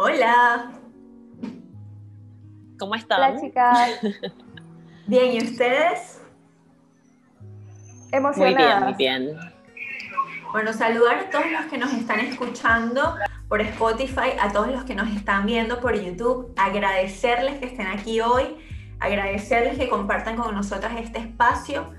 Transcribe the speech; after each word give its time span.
Hola. 0.00 0.70
¿Cómo 2.78 2.94
están? 2.94 3.32
Hola 3.32 3.40
chicas. 3.40 3.98
Bien, 5.08 5.32
¿y 5.32 5.38
ustedes? 5.42 6.22
Emocionadas. 8.12 8.84
Muy 8.84 8.94
bien, 8.94 9.24
muy 9.24 9.34
bien. 9.34 9.52
Bueno, 10.52 10.72
saludar 10.72 11.18
a 11.18 11.30
todos 11.30 11.50
los 11.50 11.62
que 11.62 11.78
nos 11.78 11.92
están 11.92 12.20
escuchando 12.20 13.16
por 13.48 13.60
Spotify, 13.60 14.38
a 14.40 14.52
todos 14.52 14.68
los 14.68 14.84
que 14.84 14.94
nos 14.94 15.10
están 15.10 15.46
viendo 15.46 15.80
por 15.80 16.00
YouTube, 16.00 16.54
agradecerles 16.56 17.58
que 17.58 17.66
estén 17.66 17.88
aquí 17.88 18.20
hoy, 18.20 18.56
agradecerles 19.00 19.78
que 19.78 19.88
compartan 19.88 20.36
con 20.36 20.54
nosotras 20.54 20.92
este 21.00 21.18
espacio. 21.18 21.92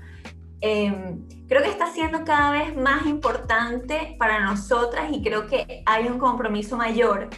Em, 0.62 1.28
creo 1.46 1.62
que 1.62 1.68
está 1.68 1.92
siendo 1.92 2.24
cada 2.24 2.50
vez 2.52 2.74
más 2.74 3.04
importante 3.04 4.16
para 4.18 4.40
nosotras 4.40 5.10
y 5.12 5.22
creo 5.22 5.46
que 5.46 5.82
hay 5.84 6.06
un 6.06 6.18
compromiso 6.18 6.78
mayor 6.78 7.28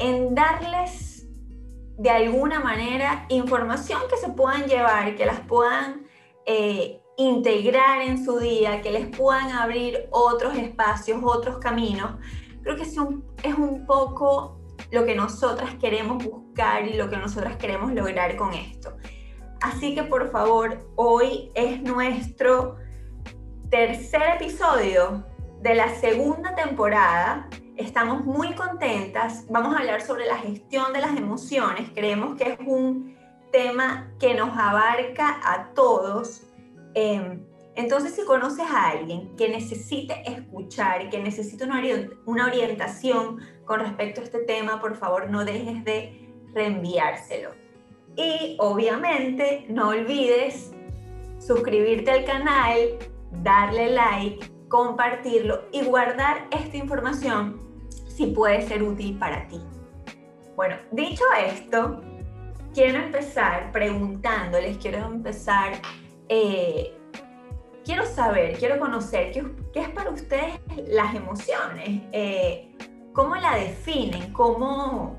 en 0.00 0.34
darles 0.34 1.28
de 1.98 2.10
alguna 2.10 2.60
manera 2.60 3.26
información 3.28 4.00
que 4.10 4.16
se 4.16 4.30
puedan 4.30 4.64
llevar, 4.64 5.14
que 5.16 5.26
las 5.26 5.40
puedan 5.40 6.06
eh, 6.46 7.00
integrar 7.18 8.00
en 8.00 8.24
su 8.24 8.38
día, 8.38 8.80
que 8.80 8.90
les 8.90 9.14
puedan 9.14 9.50
abrir 9.50 10.08
otros 10.10 10.56
espacios, 10.56 11.20
otros 11.22 11.58
caminos. 11.58 12.18
Creo 12.62 12.76
que 12.76 12.82
es 12.82 12.96
un, 12.96 13.24
es 13.42 13.54
un 13.54 13.84
poco 13.86 14.60
lo 14.90 15.04
que 15.04 15.14
nosotras 15.14 15.74
queremos 15.74 16.24
buscar 16.24 16.86
y 16.86 16.94
lo 16.94 17.10
que 17.10 17.18
nosotras 17.18 17.56
queremos 17.56 17.92
lograr 17.92 18.36
con 18.36 18.54
esto. 18.54 18.96
Así 19.60 19.94
que 19.94 20.02
por 20.02 20.30
favor, 20.30 20.78
hoy 20.96 21.50
es 21.54 21.82
nuestro 21.82 22.76
tercer 23.70 24.36
episodio 24.36 25.26
de 25.60 25.74
la 25.74 25.94
segunda 25.96 26.54
temporada. 26.54 27.48
Estamos 27.80 28.24
muy 28.24 28.54
contentas. 28.54 29.46
Vamos 29.48 29.74
a 29.74 29.78
hablar 29.78 30.02
sobre 30.02 30.26
la 30.26 30.36
gestión 30.36 30.92
de 30.92 31.00
las 31.00 31.16
emociones. 31.16 31.90
Creemos 31.94 32.36
que 32.36 32.52
es 32.52 32.58
un 32.66 33.16
tema 33.50 34.12
que 34.20 34.34
nos 34.34 34.50
abarca 34.56 35.40
a 35.42 35.72
todos 35.74 36.42
Em, 36.94 37.44
entonces, 37.76 38.14
si 38.14 38.24
conoces 38.24 38.66
a 38.68 38.90
alguien 38.90 39.36
que 39.36 39.48
necesite 39.48 40.22
escuchar, 40.26 41.08
que 41.08 41.18
necesite 41.20 41.64
una, 41.64 41.80
una 42.26 42.46
orientación 42.46 43.38
con 43.64 43.80
respecto 43.80 44.20
a 44.20 44.24
este 44.24 44.40
tema, 44.40 44.80
por 44.80 44.96
favor 44.96 45.30
no 45.30 45.44
dejes 45.44 45.84
de 45.84 46.28
reenviárselo. 46.52 47.50
Y 48.16 48.56
obviamente 48.58 49.66
no 49.68 49.90
olvides 49.90 50.72
suscribirte 51.38 52.10
al 52.10 52.24
canal, 52.24 52.78
darle 53.42 53.90
like, 53.90 54.50
compartirlo 54.68 55.62
y 55.72 55.82
guardar 55.84 56.48
esta 56.50 56.76
información 56.76 57.69
si 58.20 58.26
puede 58.26 58.60
ser 58.60 58.82
útil 58.82 59.18
para 59.18 59.48
ti. 59.48 59.58
Bueno, 60.54 60.76
dicho 60.92 61.24
esto, 61.42 62.02
quiero 62.74 62.98
empezar 62.98 63.72
preguntándoles, 63.72 64.76
quiero 64.76 64.98
empezar 65.06 65.72
eh, 66.28 66.94
quiero 67.82 68.04
saber, 68.04 68.58
quiero 68.58 68.78
conocer, 68.78 69.32
¿qué, 69.32 69.80
es 69.80 69.88
para 69.88 70.10
ustedes 70.10 70.60
las 70.88 71.14
emociones? 71.14 72.02
Eh, 72.12 72.76
¿Cómo 73.14 73.36
la 73.36 73.54
definen? 73.56 74.34
¿Cómo, 74.34 75.18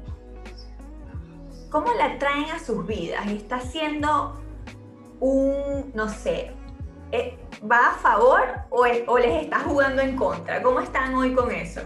¿Cómo 1.72 1.92
la 1.94 2.20
traen 2.20 2.52
a 2.52 2.60
sus 2.60 2.86
vidas? 2.86 3.26
¿Está 3.32 3.62
siendo 3.62 4.40
un, 5.20 5.92
no 5.96 6.08
sé, 6.08 6.52
eh, 7.12 7.40
va 7.70 7.94
a 7.94 7.94
favor 7.94 8.42
o, 8.70 8.86
o 9.08 9.18
les 9.18 9.46
está 9.46 9.62
jugando 9.62 10.04
en 10.04 10.16
contra? 10.16 10.62
¿Cómo 10.62 10.82
están 10.82 11.16
hoy 11.16 11.34
con 11.34 11.50
eso? 11.50 11.82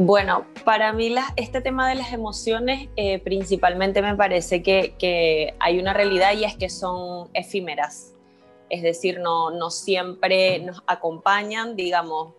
Bueno, 0.00 0.46
para 0.64 0.92
mí 0.92 1.12
este 1.34 1.60
tema 1.60 1.88
de 1.88 1.96
las 1.96 2.12
emociones 2.12 2.88
eh, 2.94 3.18
principalmente 3.18 4.00
me 4.00 4.14
parece 4.14 4.62
que, 4.62 5.56
hay 5.58 5.80
una 5.80 5.92
realidad 5.92 6.34
y 6.34 6.44
es 6.44 6.56
que 6.56 6.70
son 6.70 7.28
efímeras. 7.34 8.14
Es 8.70 8.82
decir, 8.82 9.18
no, 9.18 9.50
no 9.50 9.70
siempre 9.70 10.60
nos 10.60 10.84
acompañan, 10.86 11.74
digamos, 11.74 12.32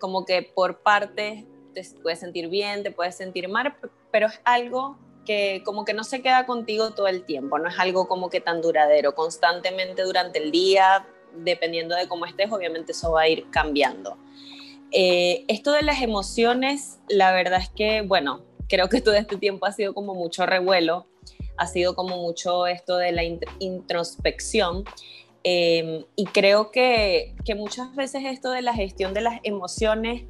como 0.00 0.24
que 0.24 0.42
por 0.42 0.80
partes 0.80 1.44
te 1.72 1.84
puedes 2.02 2.18
sentir 2.18 2.48
bien, 2.48 2.82
te 2.82 2.90
puedes 2.90 3.14
sentir 3.14 3.48
mal, 3.48 3.76
pero 4.10 4.26
es 4.26 4.40
algo 4.42 4.98
que 5.24 5.62
como 5.64 5.84
que 5.84 5.94
no 5.94 6.02
se 6.02 6.20
queda 6.20 6.46
contigo 6.46 6.90
todo 6.90 7.06
el 7.06 7.22
tiempo, 7.22 7.60
no 7.60 7.68
es 7.68 7.78
algo 7.78 8.08
como 8.08 8.28
que 8.28 8.40
tan 8.40 8.60
duradero, 8.60 9.14
constantemente 9.14 10.02
durante 10.02 10.42
el 10.42 10.50
día, 10.50 11.06
dependiendo 11.32 11.94
de 11.94 12.08
cómo 12.08 12.26
estés, 12.26 12.50
obviamente 12.50 12.90
eso 12.90 13.12
va 13.12 13.20
a 13.20 13.28
ir 13.28 13.48
cambiando. 13.50 14.16
Eh, 14.92 15.44
esto 15.48 15.72
de 15.72 15.82
las 15.82 16.02
emociones, 16.02 16.98
la 17.08 17.32
verdad 17.32 17.60
es 17.60 17.70
que, 17.70 18.02
bueno, 18.02 18.42
creo 18.68 18.88
que 18.88 19.00
todo 19.00 19.14
este 19.14 19.36
tiempo 19.36 19.66
ha 19.66 19.72
sido 19.72 19.94
como 19.94 20.14
mucho 20.14 20.46
revuelo, 20.46 21.06
ha 21.56 21.66
sido 21.66 21.94
como 21.94 22.16
mucho 22.18 22.66
esto 22.66 22.96
de 22.96 23.12
la 23.12 23.22
introspección. 23.58 24.84
Em, 25.42 26.04
y 26.16 26.26
creo 26.26 26.70
que, 26.70 27.34
que 27.44 27.54
muchas 27.54 27.94
veces 27.94 28.24
esto 28.26 28.50
de 28.50 28.62
la 28.62 28.74
gestión 28.74 29.14
de 29.14 29.22
las 29.22 29.40
emociones, 29.42 30.24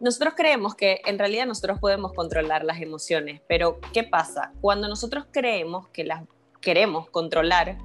nosotros 0.00 0.34
creemos 0.36 0.74
que 0.74 1.00
en 1.06 1.18
realidad 1.18 1.46
nosotros 1.46 1.78
podemos 1.78 2.12
controlar 2.14 2.64
las 2.64 2.80
emociones, 2.80 3.40
pero 3.46 3.80
¿qué 3.92 4.02
pasa? 4.02 4.52
Cuando 4.60 4.88
nosotros 4.88 5.26
creemos 5.30 5.88
que 5.88 6.04
las 6.04 6.22
queremos 6.60 7.08
controlar, 7.10 7.78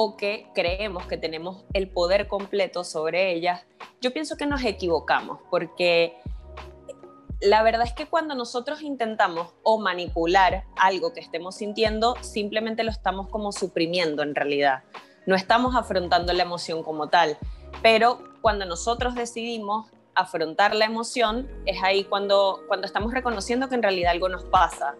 o 0.00 0.16
que 0.16 0.46
creemos 0.54 1.06
que 1.06 1.16
tenemos 1.16 1.64
el 1.72 1.90
poder 1.90 2.28
completo 2.28 2.84
sobre 2.84 3.32
ellas, 3.32 3.66
yo 4.00 4.12
pienso 4.12 4.36
que 4.36 4.46
nos 4.46 4.62
equivocamos 4.62 5.40
porque 5.50 6.14
la 7.40 7.64
verdad 7.64 7.84
es 7.84 7.94
que 7.94 8.06
cuando 8.06 8.36
nosotros 8.36 8.80
intentamos 8.82 9.48
o 9.64 9.80
manipular 9.80 10.66
algo 10.76 11.12
que 11.12 11.18
estemos 11.18 11.56
sintiendo, 11.56 12.14
simplemente 12.20 12.84
lo 12.84 12.92
estamos 12.92 13.26
como 13.26 13.50
suprimiendo 13.50 14.22
en 14.22 14.36
realidad. 14.36 14.84
No 15.26 15.34
estamos 15.34 15.74
afrontando 15.74 16.32
la 16.32 16.44
emoción 16.44 16.84
como 16.84 17.08
tal, 17.08 17.36
pero 17.82 18.22
cuando 18.40 18.66
nosotros 18.66 19.16
decidimos 19.16 19.90
afrontar 20.14 20.76
la 20.76 20.84
emoción, 20.84 21.50
es 21.66 21.82
ahí 21.82 22.04
cuando, 22.04 22.60
cuando 22.68 22.86
estamos 22.86 23.12
reconociendo 23.12 23.68
que 23.68 23.74
en 23.74 23.82
realidad 23.82 24.12
algo 24.12 24.28
nos 24.28 24.44
pasa, 24.44 24.94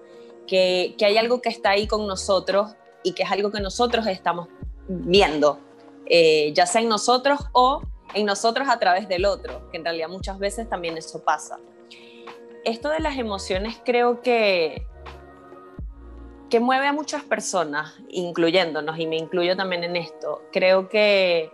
que, 0.48 0.96
que 0.98 1.04
hay 1.04 1.18
algo 1.18 1.40
que 1.40 1.50
está 1.50 1.70
ahí 1.70 1.86
con 1.86 2.08
nosotros 2.08 2.74
y 3.04 3.12
que 3.12 3.22
es 3.22 3.30
algo 3.30 3.52
que 3.52 3.60
nosotros 3.60 4.04
estamos 4.08 4.48
viendo, 4.88 5.60
eh, 6.06 6.52
ya 6.54 6.66
sea 6.66 6.80
en 6.80 6.88
nosotros 6.88 7.40
o 7.52 7.82
en 8.14 8.26
nosotros 8.26 8.68
a 8.68 8.78
través 8.78 9.08
del 9.08 9.26
otro, 9.26 9.70
que 9.70 9.76
en 9.76 9.84
realidad 9.84 10.08
muchas 10.08 10.38
veces 10.38 10.68
también 10.68 10.96
eso 10.96 11.22
pasa. 11.22 11.58
Esto 12.64 12.88
de 12.88 13.00
las 13.00 13.16
emociones 13.18 13.80
creo 13.84 14.22
que, 14.22 14.86
que 16.50 16.60
mueve 16.60 16.86
a 16.86 16.92
muchas 16.92 17.22
personas, 17.22 17.94
incluyéndonos, 18.08 18.98
y 18.98 19.06
me 19.06 19.16
incluyo 19.16 19.56
también 19.56 19.84
en 19.84 19.96
esto. 19.96 20.42
Creo 20.52 20.88
que, 20.88 21.52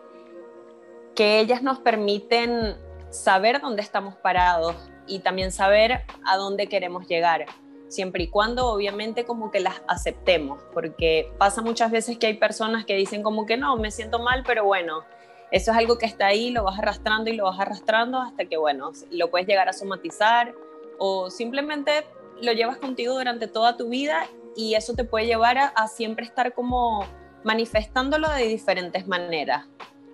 que 1.15 1.41
ellas 1.41 1.63
nos 1.63 1.81
permiten 1.81 2.77
saber 3.11 3.61
dónde 3.61 3.83
estamos 3.83 4.15
parados 4.17 4.77
y 5.07 5.21
también 5.21 5.53
saber 5.53 6.03
a 6.25 6.37
dónde 6.37 6.69
queremos 6.69 7.07
llegar 7.07 7.47
siempre 7.95 8.25
y 8.25 8.29
cuando 8.29 8.67
obviamente 8.67 9.25
como 9.25 9.51
que 9.51 9.61
las 9.61 9.83
aceptemos, 9.89 10.63
porque 10.73 11.33
pasa 11.39 11.63
muchas 11.63 11.91
veces 11.91 12.19
que 12.19 12.27
hay 12.27 12.35
personas 12.35 12.85
que 12.85 12.97
dicen 12.97 13.23
como 13.23 13.47
que 13.47 13.57
no, 13.57 13.77
me 13.77 13.91
siento 13.91 14.19
mal, 14.19 14.43
pero 14.47 14.65
bueno, 14.65 15.05
eso 15.51 15.71
es 15.71 15.77
algo 15.77 15.99
que 15.99 16.07
está 16.07 16.27
ahí, 16.27 16.51
lo 16.51 16.65
vas 16.65 16.79
arrastrando 16.79 17.31
y 17.31 17.37
lo 17.37 17.45
vas 17.45 17.61
arrastrando 17.61 18.19
hasta 18.19 18.45
que, 18.47 18.57
bueno, 18.57 18.93
lo 19.11 19.31
puedes 19.31 19.47
llegar 19.47 19.69
a 19.69 19.73
somatizar 19.73 20.53
o 20.99 21.31
simplemente 21.31 22.05
lo 22.43 22.53
llevas 22.53 22.79
contigo 22.79 23.15
durante 23.15 23.47
toda 23.47 23.77
tu 23.77 23.89
vida 23.89 24.27
y 24.57 24.75
eso 24.75 24.95
te 24.95 25.05
puede 25.05 25.27
llevar 25.27 25.59
a, 25.59 25.89
siempre 25.89 26.25
estar 26.25 26.55
como 26.55 27.07
manifestándolo 27.45 28.29
de 28.31 28.49
diferentes 28.49 29.07
maneras. 29.07 29.67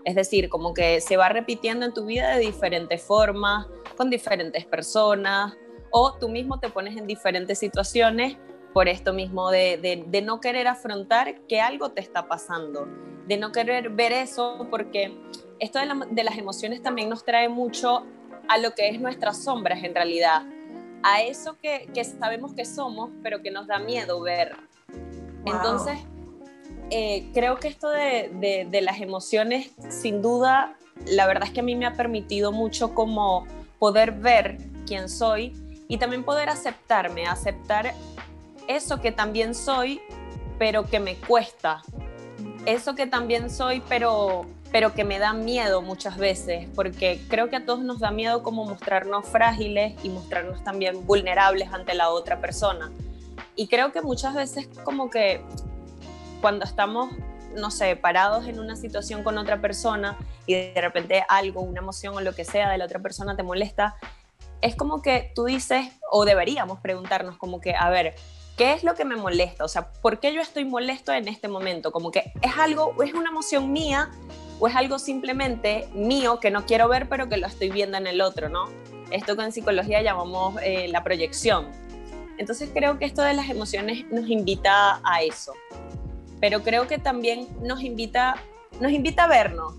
Es 0.04 0.14
decir, 0.14 0.48
como 0.48 0.72
que 0.74 1.00
se 1.00 1.16
va 1.16 1.28
repitiendo 1.28 1.84
en 1.86 1.92
tu 1.92 2.06
vida 2.06 2.30
de 2.30 2.40
diferentes 2.40 3.02
formas, 3.02 3.66
con 3.96 4.10
diferentes 4.10 4.64
personas, 4.64 5.56
o 5.90 6.14
tú 6.14 6.28
mismo 6.28 6.58
te 6.58 6.68
pones 6.68 6.96
en 6.96 7.06
diferentes 7.06 7.58
situaciones 7.58 8.36
por 8.72 8.88
esto 8.88 9.12
mismo 9.12 9.50
de, 9.50 10.04
de, 10.06 10.22
no 10.22 10.40
querer 10.40 10.68
afrontar 10.68 11.40
que 11.48 11.60
algo 11.60 11.90
te 11.90 12.00
está 12.00 12.28
pasando, 12.28 12.86
de 13.26 13.36
no 13.36 13.52
querer 13.52 13.90
ver 13.90 14.12
eso, 14.12 14.66
porque 14.70 15.16
esto 15.58 15.78
de, 15.80 16.06
de, 16.10 16.24
las 16.24 16.38
emociones 16.38 16.82
también 16.82 17.08
nos 17.08 17.24
trae 17.24 17.48
mucho 17.48 18.04
a 18.48 18.58
lo 18.58 18.74
que 18.74 18.88
es 18.88 19.00
nuestras 19.00 19.42
sombras 19.42 19.82
en 19.82 19.94
realidad, 19.94 20.42
a 21.02 21.22
eso 21.22 21.56
que, 21.58 21.88
que 21.92 22.04
sabemos 22.04 22.54
que 22.54 22.64
somos, 22.64 23.10
pero 23.22 23.42
que 23.42 23.50
nos 23.50 23.66
da 23.66 23.78
miedo 23.78 24.20
ver. 24.20 24.56
Entonces, 25.46 25.98
eh, 26.90 27.28
creo 27.32 27.56
que 27.56 27.68
esto 27.68 27.88
de, 27.88 28.66
de 28.70 28.80
las 28.82 29.00
emociones, 29.00 29.72
sin 29.88 30.22
duda, 30.22 30.76
la 31.06 31.26
verdad 31.26 31.44
es 31.48 31.50
que 31.50 31.60
a 31.60 31.62
mí 31.62 31.74
me 31.74 31.86
ha 31.86 31.94
permitido 31.94 32.52
mucho 32.52 32.94
como 32.94 33.46
poder 33.78 34.12
ver 34.12 34.58
quién 34.86 35.08
soy 35.08 35.54
y 35.90 35.98
también 35.98 36.22
poder 36.22 36.48
aceptarme, 36.48 37.26
aceptar 37.26 37.92
eso 38.68 39.00
que 39.00 39.10
también 39.10 39.56
soy, 39.56 40.00
pero 40.56 40.86
que 40.86 41.00
me 41.00 41.16
cuesta, 41.16 41.82
eso 42.64 42.94
que 42.94 43.06
también 43.06 43.50
soy, 43.50 43.82
pero 43.88 44.46
pero 44.72 44.94
que 44.94 45.02
me 45.02 45.18
da 45.18 45.32
miedo 45.32 45.82
muchas 45.82 46.16
veces, 46.16 46.68
porque 46.76 47.20
creo 47.28 47.50
que 47.50 47.56
a 47.56 47.66
todos 47.66 47.80
nos 47.80 47.98
da 47.98 48.12
miedo 48.12 48.44
como 48.44 48.64
mostrarnos 48.64 49.26
frágiles 49.26 49.94
y 50.04 50.10
mostrarnos 50.10 50.62
también 50.62 51.04
vulnerables 51.06 51.72
ante 51.72 51.92
la 51.94 52.10
otra 52.10 52.40
persona. 52.40 52.92
Y 53.56 53.66
creo 53.66 53.90
que 53.90 54.00
muchas 54.00 54.32
veces 54.32 54.68
como 54.84 55.10
que 55.10 55.42
cuando 56.40 56.64
estamos, 56.64 57.10
no 57.56 57.72
sé, 57.72 57.96
parados 57.96 58.46
en 58.46 58.60
una 58.60 58.76
situación 58.76 59.24
con 59.24 59.38
otra 59.38 59.60
persona 59.60 60.16
y 60.46 60.54
de 60.54 60.80
repente 60.80 61.24
algo, 61.28 61.62
una 61.62 61.80
emoción 61.80 62.14
o 62.14 62.20
lo 62.20 62.32
que 62.32 62.44
sea 62.44 62.70
de 62.70 62.78
la 62.78 62.84
otra 62.84 63.00
persona 63.00 63.34
te 63.34 63.42
molesta, 63.42 63.96
es 64.62 64.76
como 64.76 65.02
que 65.02 65.32
tú 65.34 65.44
dices, 65.44 65.86
o 66.10 66.24
deberíamos 66.24 66.80
preguntarnos 66.80 67.36
como 67.36 67.60
que, 67.60 67.74
a 67.74 67.88
ver, 67.90 68.14
¿qué 68.56 68.72
es 68.72 68.84
lo 68.84 68.94
que 68.94 69.04
me 69.04 69.16
molesta? 69.16 69.64
O 69.64 69.68
sea, 69.68 69.92
¿por 69.92 70.20
qué 70.20 70.34
yo 70.34 70.40
estoy 70.40 70.64
molesto 70.64 71.12
en 71.12 71.28
este 71.28 71.48
momento? 71.48 71.92
Como 71.92 72.10
que 72.10 72.32
es 72.42 72.58
algo, 72.58 72.94
es 73.02 73.14
una 73.14 73.30
emoción 73.30 73.72
mía 73.72 74.10
o 74.58 74.68
es 74.68 74.76
algo 74.76 74.98
simplemente 74.98 75.88
mío 75.94 76.38
que 76.40 76.50
no 76.50 76.66
quiero 76.66 76.88
ver 76.88 77.08
pero 77.08 77.28
que 77.28 77.38
lo 77.38 77.46
estoy 77.46 77.70
viendo 77.70 77.96
en 77.96 78.06
el 78.06 78.20
otro, 78.20 78.48
¿no? 78.48 78.68
Esto 79.10 79.36
que 79.36 79.42
en 79.42 79.52
psicología 79.52 80.02
llamamos 80.02 80.56
eh, 80.62 80.88
la 80.88 81.02
proyección. 81.02 81.68
Entonces 82.38 82.70
creo 82.72 82.98
que 82.98 83.04
esto 83.04 83.22
de 83.22 83.34
las 83.34 83.48
emociones 83.48 84.06
nos 84.10 84.28
invita 84.28 85.00
a 85.04 85.22
eso, 85.22 85.52
pero 86.40 86.62
creo 86.62 86.86
que 86.86 86.98
también 86.98 87.48
nos 87.62 87.82
invita, 87.82 88.36
nos 88.80 88.92
invita 88.92 89.24
a 89.24 89.28
vernos, 89.28 89.74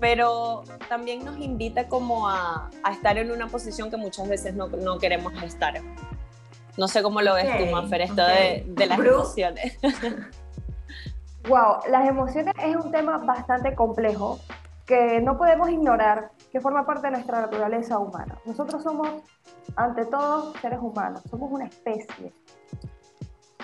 pero 0.00 0.62
también 0.88 1.24
nos 1.24 1.38
invita 1.38 1.88
como 1.88 2.28
a, 2.28 2.70
estar 2.90 3.18
en 3.18 3.30
una 3.30 3.46
posición 3.46 3.90
que 3.90 3.96
muchas 3.96 4.28
veces 4.28 4.54
no, 4.54 4.68
no 4.68 4.98
queremos 4.98 5.32
estar. 5.42 5.74
No 6.76 6.88
sé 6.88 7.02
cómo 7.02 7.22
lo 7.22 7.34
ves 7.34 7.46
tú, 7.56 7.66
Mafer, 7.66 8.00
esto 8.02 8.26
de, 8.26 8.64
de, 8.66 8.86
las 8.86 8.98
emociones. 8.98 9.78
Wow, 11.46 11.80
las 11.90 12.08
emociones 12.08 12.54
es 12.64 12.74
un 12.74 12.90
tema 12.90 13.18
bastante 13.18 13.74
complejo 13.74 14.40
que 14.86 15.20
no 15.20 15.36
podemos 15.36 15.68
ignorar, 15.68 16.30
que 16.50 16.58
forma 16.58 16.86
parte 16.86 17.08
de 17.08 17.12
nuestra 17.12 17.42
naturaleza 17.42 17.98
humana. 17.98 18.38
Nosotros 18.46 18.82
somos, 18.82 19.08
ante 19.76 20.06
todo, 20.06 20.54
seres 20.62 20.78
humanos, 20.80 21.22
somos 21.30 21.50
una 21.52 21.66
especie. 21.66 22.32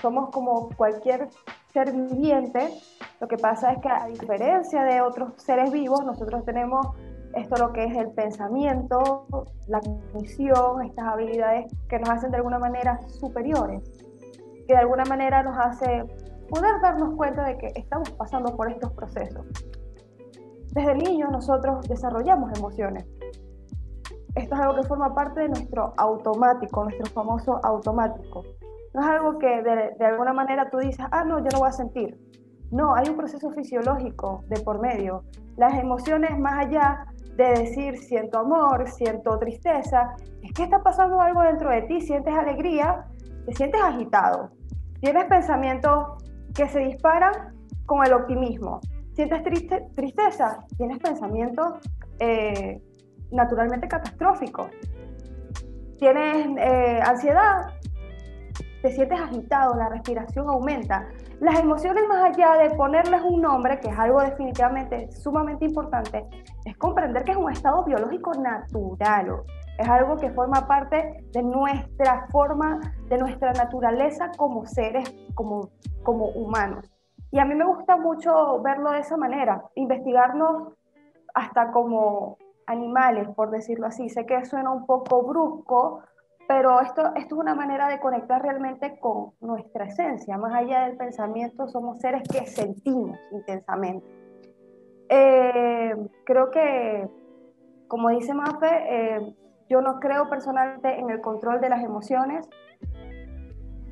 Somos 0.03 0.29
como 0.31 0.69
cualquier 0.77 1.29
ser 1.73 1.93
viviente, 1.93 2.71
lo 3.21 3.29
que 3.29 3.37
pasa 3.37 3.73
es 3.73 3.79
que 3.81 3.89
a 3.89 4.07
diferencia 4.07 4.83
de 4.85 5.01
otros 5.01 5.33
seres 5.37 5.71
vivos, 5.71 6.05
nosotros 6.05 6.45
tenemos 6.45 6.87
esto 7.35 7.57
lo 7.57 7.73
que 7.73 7.85
es 7.85 7.97
el 7.97 8.11
pensamiento, 8.11 9.25
la 9.69 9.81
cognición, 9.81 10.83
estas 10.83 11.07
habilidades 11.07 11.73
que 11.89 11.99
nos 11.99 12.09
hacen 12.09 12.31
de 12.31 12.39
alguna 12.39 12.59
manera 12.59 13.01
superiores, 13.09 13.83
que 14.67 14.75
de 14.75 14.77
alguna 14.77 15.05
manera 15.05 15.43
nos 15.43 15.57
hace 15.59 16.05
poder 16.49 16.81
darnos 16.83 17.15
cuenta 17.15 17.45
de 17.45 17.57
que 17.57 17.73
estamos 17.77 18.11
pasando 18.11 18.57
por 18.57 18.71
estos 18.71 18.91
procesos. 18.93 19.47
Desde 20.73 20.95
niños 20.95 21.31
nosotros 21.31 21.89
desarrollamos 21.89 22.57
emociones. 22.59 23.07
Esto 24.35 24.55
es 24.55 24.61
algo 24.61 24.81
que 24.81 24.87
forma 24.87 25.15
parte 25.15 25.41
de 25.41 25.49
nuestro 25.49 25.93
automático, 25.97 26.85
nuestro 26.85 27.07
famoso 27.07 27.61
automático. 27.65 28.45
No 28.95 29.01
es 29.03 29.07
algo 29.07 29.39
que 29.39 29.63
de, 29.63 30.05
alguna 30.05 30.33
manera 30.33 30.69
tú 30.71 30.79
dices, 30.79 31.05
ah, 31.11 31.25
no, 31.25 31.39
yo 31.39 31.49
no 31.53 31.61
voy 31.61 31.69
a 31.69 31.73
sentir. 31.73 32.19
No, 32.71 32.95
hay 32.95 33.09
un 33.09 33.17
proceso 33.17 33.51
fisiológico 33.51 34.45
de 34.49 34.61
por 34.61 34.81
medio. 34.81 35.25
Las 35.57 35.75
emociones, 35.75 36.39
más 36.39 36.67
allá 36.67 37.07
de 37.37 37.49
decir 37.51 37.99
siento 37.99 38.39
amor, 38.39 38.89
siento 38.91 39.39
tristeza, 39.39 40.15
es 40.43 40.53
que 40.53 40.65
está 40.65 40.83
pasando 40.83 41.21
algo 41.21 41.43
dentro 41.43 41.71
de 41.71 41.83
ti, 41.83 42.01
sientes 42.01 42.35
alegría, 42.35 43.07
te 43.47 43.55
sientes 43.55 43.81
agitado, 43.81 44.51
tienes 45.01 45.25
pensamientos 45.25 46.25
que 46.55 46.69
se 46.69 46.81
disparan 46.81 47.55
con 47.87 48.05
el 48.05 48.13
optimismo. 48.13 48.81
Sientes 49.15 49.43
triste, 49.43 49.87
tristeza, 49.97 50.65
tienes 50.77 50.99
pensamientos 50.99 51.75
eh, 52.19 52.81
naturalmente 53.33 53.89
catastróficos. 53.89 54.71
Tienes 55.99 56.47
eh, 56.59 57.01
ansiedad, 57.05 57.67
te 58.83 58.91
sientes 58.93 59.21
agitado, 59.21 59.75
la 59.75 59.89
respiración 59.89 60.49
aumenta. 60.49 61.07
Las 61.41 61.59
emociones, 61.59 62.05
más 62.09 62.25
allá 62.25 62.55
de 62.55 62.71
ponerles 62.77 63.21
un 63.23 63.43
nombre, 63.43 63.79
que 63.81 63.89
es 63.89 63.99
algo 63.99 64.21
definitivamente 64.21 65.11
sumamente 65.13 65.65
importante, 65.65 66.27
es 66.65 66.77
comprender 66.77 67.25
que 67.25 67.33
es 67.33 67.37
un 67.37 67.51
estado 67.51 67.85
biológico 67.85 68.33
natural. 68.35 69.43
Es 69.79 69.89
algo 69.89 70.17
que 70.17 70.31
forma 70.31 70.67
parte 70.67 71.25
de 71.33 71.43
nuestra 71.43 72.27
forma, 72.31 72.81
de 73.09 73.19
nuestra 73.19 73.53
naturaleza 73.53 74.31
como 74.37 74.67
seres, 74.67 75.15
como, 75.35 75.71
como 76.03 76.27
humanos. 76.29 76.91
Y 77.31 77.39
a 77.39 77.45
mí 77.45 77.55
me 77.55 77.65
gusta 77.65 77.97
mucho 77.97 78.61
verlo 78.63 78.91
de 78.91 79.01
esa 79.01 79.17
manera, 79.17 79.63
investigarnos 79.75 80.75
hasta 81.35 81.71
como 81.71 82.39
animales, 82.67 83.29
por 83.35 83.51
decirlo 83.51 83.87
así. 83.87 84.09
Sé 84.09 84.27
que 84.27 84.45
suena 84.45 84.71
un 84.71 84.87
poco 84.87 85.23
brusco, 85.23 86.03
pero 86.51 86.81
esto, 86.81 87.15
esto 87.15 87.37
es 87.37 87.41
una 87.41 87.55
manera 87.55 87.87
de 87.87 88.01
conectar 88.01 88.43
realmente 88.43 88.99
con 88.99 89.35
nuestra 89.41 89.85
esencia. 89.85 90.37
Más 90.37 90.53
allá 90.53 90.89
del 90.89 90.97
pensamiento, 90.97 91.69
somos 91.69 92.01
seres 92.01 92.25
que 92.29 92.45
sentimos 92.45 93.17
intensamente. 93.31 94.05
Eh, 95.09 95.95
creo 96.27 96.51
que, 96.51 97.09
como 97.87 98.09
dice 98.09 98.35
Mafe, 98.35 98.67
eh, 98.67 99.35
yo 99.69 99.81
no 99.81 100.01
creo 100.01 100.29
personalmente 100.29 100.99
en 100.99 101.11
el 101.11 101.21
control 101.21 101.61
de 101.61 101.69
las 101.69 101.85
emociones. 101.85 102.49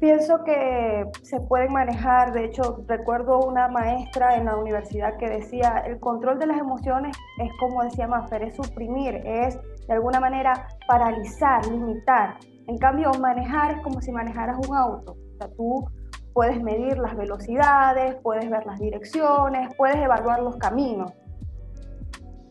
Pienso 0.00 0.44
que 0.44 1.10
se 1.22 1.40
pueden 1.40 1.72
manejar, 1.72 2.32
de 2.32 2.44
hecho 2.44 2.84
recuerdo 2.86 3.40
una 3.40 3.66
maestra 3.66 4.36
en 4.36 4.44
la 4.44 4.56
universidad 4.56 5.16
que 5.16 5.28
decía, 5.28 5.82
el 5.86 5.98
control 5.98 6.38
de 6.38 6.46
las 6.46 6.58
emociones 6.58 7.16
es 7.38 7.50
como 7.58 7.82
decía 7.82 8.06
Maffer, 8.06 8.44
es 8.44 8.54
suprimir, 8.54 9.16
es 9.24 9.58
de 9.88 9.94
alguna 9.94 10.20
manera 10.20 10.68
paralizar, 10.86 11.66
limitar. 11.66 12.36
En 12.68 12.78
cambio, 12.78 13.10
manejar 13.18 13.72
es 13.72 13.82
como 13.82 14.00
si 14.00 14.12
manejaras 14.12 14.58
un 14.68 14.76
auto. 14.76 15.12
O 15.12 15.36
sea, 15.38 15.48
tú 15.56 15.84
puedes 16.32 16.62
medir 16.62 16.98
las 16.98 17.16
velocidades, 17.16 18.14
puedes 18.22 18.48
ver 18.48 18.64
las 18.66 18.78
direcciones, 18.78 19.74
puedes 19.76 19.96
evaluar 19.96 20.42
los 20.42 20.56
caminos. 20.58 21.12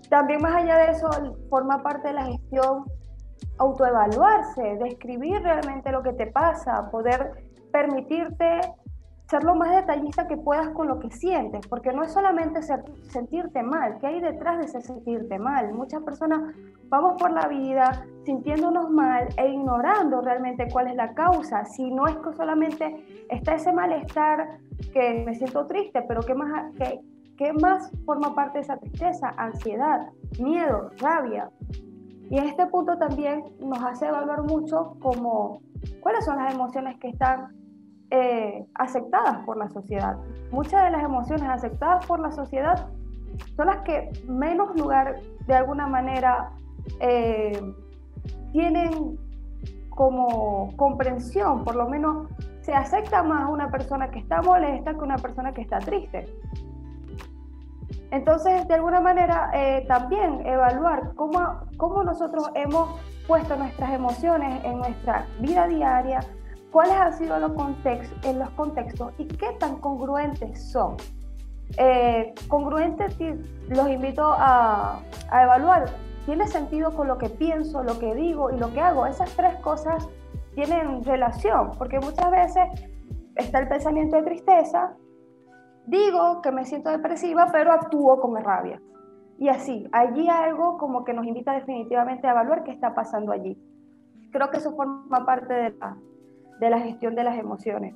También 0.10 0.42
más 0.42 0.56
allá 0.56 0.78
de 0.80 0.92
eso, 0.92 1.10
forma 1.50 1.82
parte 1.82 2.10
de 2.10 2.14
la 2.16 2.26
gestión 2.26 2.84
autoevaluarse, 3.58 4.78
describir 4.78 5.42
realmente 5.42 5.92
lo 5.92 6.04
que 6.04 6.14
te 6.14 6.28
pasa, 6.28 6.90
poder 6.92 7.44
permitirte 7.72 8.62
ser 9.30 9.44
lo 9.44 9.56
más 9.56 9.72
detallista 9.76 10.26
que 10.26 10.38
puedas 10.38 10.70
con 10.70 10.88
lo 10.88 11.00
que 11.00 11.10
sientes, 11.12 11.68
porque 11.68 11.92
no 11.92 12.04
es 12.04 12.14
solamente 12.14 12.62
sentirte 13.10 13.62
mal, 13.62 13.98
¿qué 14.00 14.08
hay 14.08 14.22
detrás 14.22 14.58
de 14.58 14.66
ese 14.66 14.82
sentirte 14.82 15.38
mal? 15.38 15.74
Muchas 15.74 16.02
personas 16.04 16.56
vamos 16.88 17.20
por 17.20 17.32
la 17.32 17.48
vida 17.48 18.06
sintiéndonos 18.26 18.90
mal 18.90 19.28
e 19.38 19.50
ignorando 19.50 20.22
realmente 20.22 20.70
cuál 20.72 20.88
es 20.88 20.96
la 20.96 21.14
causa, 21.14 21.66
si 21.66 21.92
no 21.92 22.08
es 22.08 22.16
que 22.18 22.34
solamente 22.34 23.26
está 23.30 23.56
ese 23.56 23.74
malestar 23.74 24.60
que 24.94 25.24
me 25.26 25.36
siento 25.36 25.68
triste, 25.68 26.02
pero 26.08 26.22
¿qué 26.22 26.34
más, 26.34 26.74
qué, 26.78 27.02
qué 27.38 27.52
más 27.52 27.92
forma 28.06 28.34
parte 28.34 28.60
de 28.60 28.64
esa 28.64 28.78
tristeza? 28.78 29.34
Ansiedad, 29.38 30.08
miedo, 30.40 30.92
rabia, 31.00 31.50
y 32.30 32.38
en 32.38 32.46
este 32.46 32.66
punto 32.68 32.98
también 32.98 33.44
nos 33.60 33.82
hace 33.84 34.08
evaluar 34.08 34.44
mucho 34.44 34.98
cuáles 36.02 36.26
son 36.26 36.38
las 36.38 36.54
emociones 36.54 36.98
que 37.00 37.10
están 37.10 37.56
eh, 38.10 38.66
aceptadas 38.76 39.46
por 39.46 39.58
la 39.58 39.70
sociedad. 39.70 40.18
Muchas 40.52 40.84
de 40.84 40.92
las 40.92 41.04
emociones 41.04 41.48
aceptadas 41.50 42.06
por 42.06 42.20
la 42.20 42.32
sociedad 42.32 42.90
son 43.56 43.68
las 43.68 43.82
que 43.82 44.12
menos 44.28 44.76
lugar 44.80 45.20
de 45.46 45.54
alguna 45.54 45.88
manera 45.88 46.52
eh, 47.00 47.60
tienen 48.52 49.18
como 49.90 50.76
comprensión, 50.76 51.64
por 51.64 51.76
lo 51.76 51.88
menos 51.90 52.28
se 52.62 52.74
acepta 52.74 53.24
más 53.24 53.50
una 53.50 53.72
persona 53.72 54.12
que 54.12 54.20
está 54.20 54.42
molesta 54.42 54.94
que 54.94 55.00
una 55.00 55.18
persona 55.18 55.54
que 55.54 55.62
está 55.62 55.80
triste. 55.80 56.26
Entonces, 58.12 58.68
de 58.68 58.74
alguna 58.76 59.02
manera, 59.02 59.52
eh, 59.54 59.86
también 59.88 60.46
evaluar 60.46 61.14
cómo, 61.16 61.60
cómo 61.78 62.04
nosotros 62.04 62.50
hemos 62.56 63.00
puesto 63.28 63.56
nuestras 63.58 63.92
emociones 63.92 64.64
en 64.64 64.78
nuestra 64.78 65.28
vida 65.40 65.68
diaria, 65.68 66.22
cuáles 66.72 66.96
han 66.96 67.14
sido 67.14 67.38
los 67.40 67.52
contextos, 67.54 68.18
en 68.24 68.40
los 68.40 68.50
contextos 68.52 69.14
y 69.18 69.26
qué 69.26 69.52
tan 69.60 69.78
congruentes 69.80 70.72
son. 70.72 70.96
Eh, 71.78 72.34
congruentes 72.48 73.18
los 73.68 73.90
invito 73.90 74.24
a, 74.24 75.02
a 75.30 75.44
evaluar. 75.44 75.86
¿Tiene 76.26 76.48
sentido 76.48 76.94
con 76.94 77.08
lo 77.08 77.18
que 77.18 77.30
pienso, 77.30 77.84
lo 77.84 78.00
que 78.00 78.16
digo 78.16 78.52
y 78.52 78.58
lo 78.58 78.72
que 78.72 78.80
hago? 78.80 79.06
Esas 79.06 79.30
tres 79.32 79.56
cosas 79.58 80.08
tienen 80.56 81.04
relación, 81.04 81.72
porque 81.78 82.00
muchas 82.00 82.32
veces 82.32 82.64
está 83.36 83.60
el 83.60 83.68
pensamiento 83.68 84.16
de 84.18 84.24
tristeza, 84.24 84.94
digo 85.88 86.42
que 86.42 86.52
me 86.52 86.66
siento 86.66 86.92
depresiva, 86.92 87.48
pero 87.52 87.72
actúo 87.72 88.20
con 88.20 88.36
rabia. 88.36 88.80
Y 89.40 89.50
así, 89.50 89.88
allí 89.92 90.30
algo 90.30 90.78
como 90.78 91.04
que 91.04 91.14
nos 91.14 91.26
invita 91.26 91.54
definitivamente 91.54 92.28
a 92.28 92.32
evaluar 92.32 92.64
qué 92.64 92.72
está 92.72 92.94
pasando 92.94 93.32
allí. 93.32 93.58
Creo 94.32 94.50
que 94.52 94.58
eso 94.58 94.76
forma 94.76 95.26
parte 95.26 95.54
de 95.54 95.70
la, 95.72 95.98
de 96.60 96.70
la 96.70 96.80
gestión 96.80 97.16
de 97.16 97.24
las 97.24 97.38
emociones. 97.38 97.96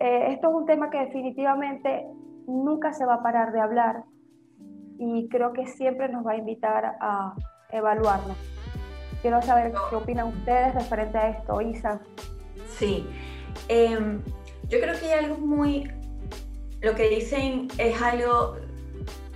Eh, 0.00 0.32
esto 0.32 0.50
es 0.50 0.54
un 0.54 0.66
tema 0.66 0.90
que 0.90 0.98
definitivamente 0.98 2.06
nunca 2.46 2.92
se 2.92 3.06
va 3.06 3.14
a 3.14 3.22
parar 3.22 3.52
de 3.52 3.60
hablar. 3.60 4.04
y 4.98 5.28
creo 5.28 5.52
que 5.52 5.66
siempre 5.66 6.08
nos 6.08 6.26
va 6.26 6.32
a 6.32 6.36
invitar 6.36 6.96
a 7.00 7.34
evaluarnos. 7.70 8.36
Quiero 9.22 9.42
saber 9.42 9.72
qué 9.90 9.96
opinan 9.96 10.28
ustedes 10.28 10.74
referente 10.74 11.18
a 11.18 11.28
esto, 11.30 11.60
Isa. 11.60 12.00
Sí, 12.68 13.06
em, 13.68 14.22
yo 14.68 14.78
creo 14.80 14.94
que 14.98 15.06
hay 15.06 15.24
algo 15.24 15.44
muy, 15.44 15.90
lo 16.86 16.94
que 16.94 17.08
dicen 17.08 17.66
es 17.78 18.00
algo, 18.00 18.56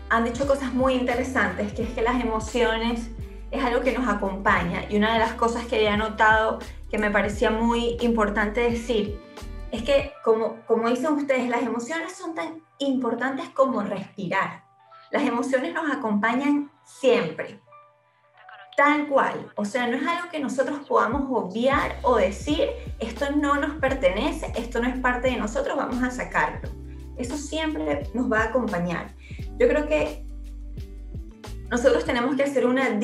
han 0.08 0.24
dicho 0.24 0.46
cosas 0.46 0.72
muy 0.72 0.94
interesantes, 0.94 1.72
que 1.72 1.82
es 1.82 1.90
que 1.90 2.00
las 2.00 2.22
emociones 2.22 3.10
es 3.50 3.64
algo 3.64 3.80
que 3.80 3.92
nos 3.92 4.08
acompaña 4.08 4.84
y 4.88 4.96
una 4.96 5.14
de 5.14 5.18
las 5.18 5.32
cosas 5.32 5.66
que 5.66 5.84
he 5.84 5.96
notado 5.96 6.60
que 6.88 6.96
me 6.96 7.10
parecía 7.10 7.50
muy 7.50 7.96
importante 8.02 8.60
decir 8.60 9.20
es 9.72 9.82
que, 9.82 10.12
como, 10.24 10.64
como 10.66 10.88
dicen 10.88 11.12
ustedes, 11.12 11.48
las 11.48 11.62
emociones 11.62 12.12
son 12.12 12.36
tan 12.36 12.62
importantes 12.78 13.48
como 13.48 13.82
respirar. 13.82 14.62
Las 15.10 15.24
emociones 15.24 15.74
nos 15.74 15.90
acompañan 15.90 16.70
siempre, 16.84 17.60
tal 18.76 19.08
cual. 19.08 19.52
O 19.56 19.64
sea, 19.64 19.88
no 19.88 19.96
es 19.96 20.06
algo 20.06 20.28
que 20.30 20.38
nosotros 20.38 20.80
podamos 20.88 21.22
obviar 21.30 21.96
o 22.02 22.16
decir, 22.16 22.68
esto 23.00 23.30
no 23.32 23.56
nos 23.56 23.72
pertenece, 23.80 24.52
esto 24.56 24.80
no 24.80 24.88
es 24.88 24.98
parte 25.00 25.30
de 25.30 25.36
nosotros, 25.36 25.76
vamos 25.76 26.00
a 26.00 26.12
sacarlo. 26.12 26.79
Eso 27.20 27.36
siempre 27.36 28.08
nos 28.14 28.30
va 28.30 28.40
a 28.40 28.44
acompañar. 28.44 29.14
Yo 29.58 29.68
creo 29.68 29.86
que 29.86 30.24
nosotros 31.70 32.04
tenemos 32.04 32.34
que 32.34 32.42
hacer 32.42 32.66
una, 32.66 32.98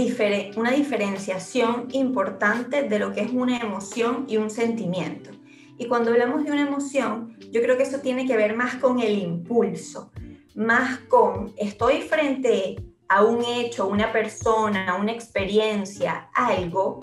una 0.57 0.71
diferenciación 0.73 1.89
importante 1.93 2.83
de 2.83 2.99
lo 2.99 3.13
que 3.13 3.21
es 3.21 3.31
una 3.31 3.59
emoción 3.59 4.25
y 4.27 4.39
un 4.39 4.51
sentimiento. 4.51 5.31
Y 5.79 5.87
cuando 5.87 6.11
hablamos 6.11 6.45
de 6.45 6.51
una 6.51 6.63
emoción, 6.63 7.37
yo 7.53 7.61
creo 7.63 7.77
que 7.77 7.83
eso 7.83 8.01
tiene 8.01 8.27
que 8.27 8.37
ver 8.37 8.57
más 8.57 8.77
con 8.77 9.01
el 9.01 9.19
impulso, 9.19 10.11
más 10.55 10.99
con 11.01 11.53
estoy 11.59 12.01
frente 12.01 12.77
a 13.09 13.23
un 13.23 13.45
hecho, 13.45 13.87
una 13.87 14.11
persona, 14.11 14.97
una 14.99 15.13
experiencia, 15.13 16.31
algo, 16.35 17.01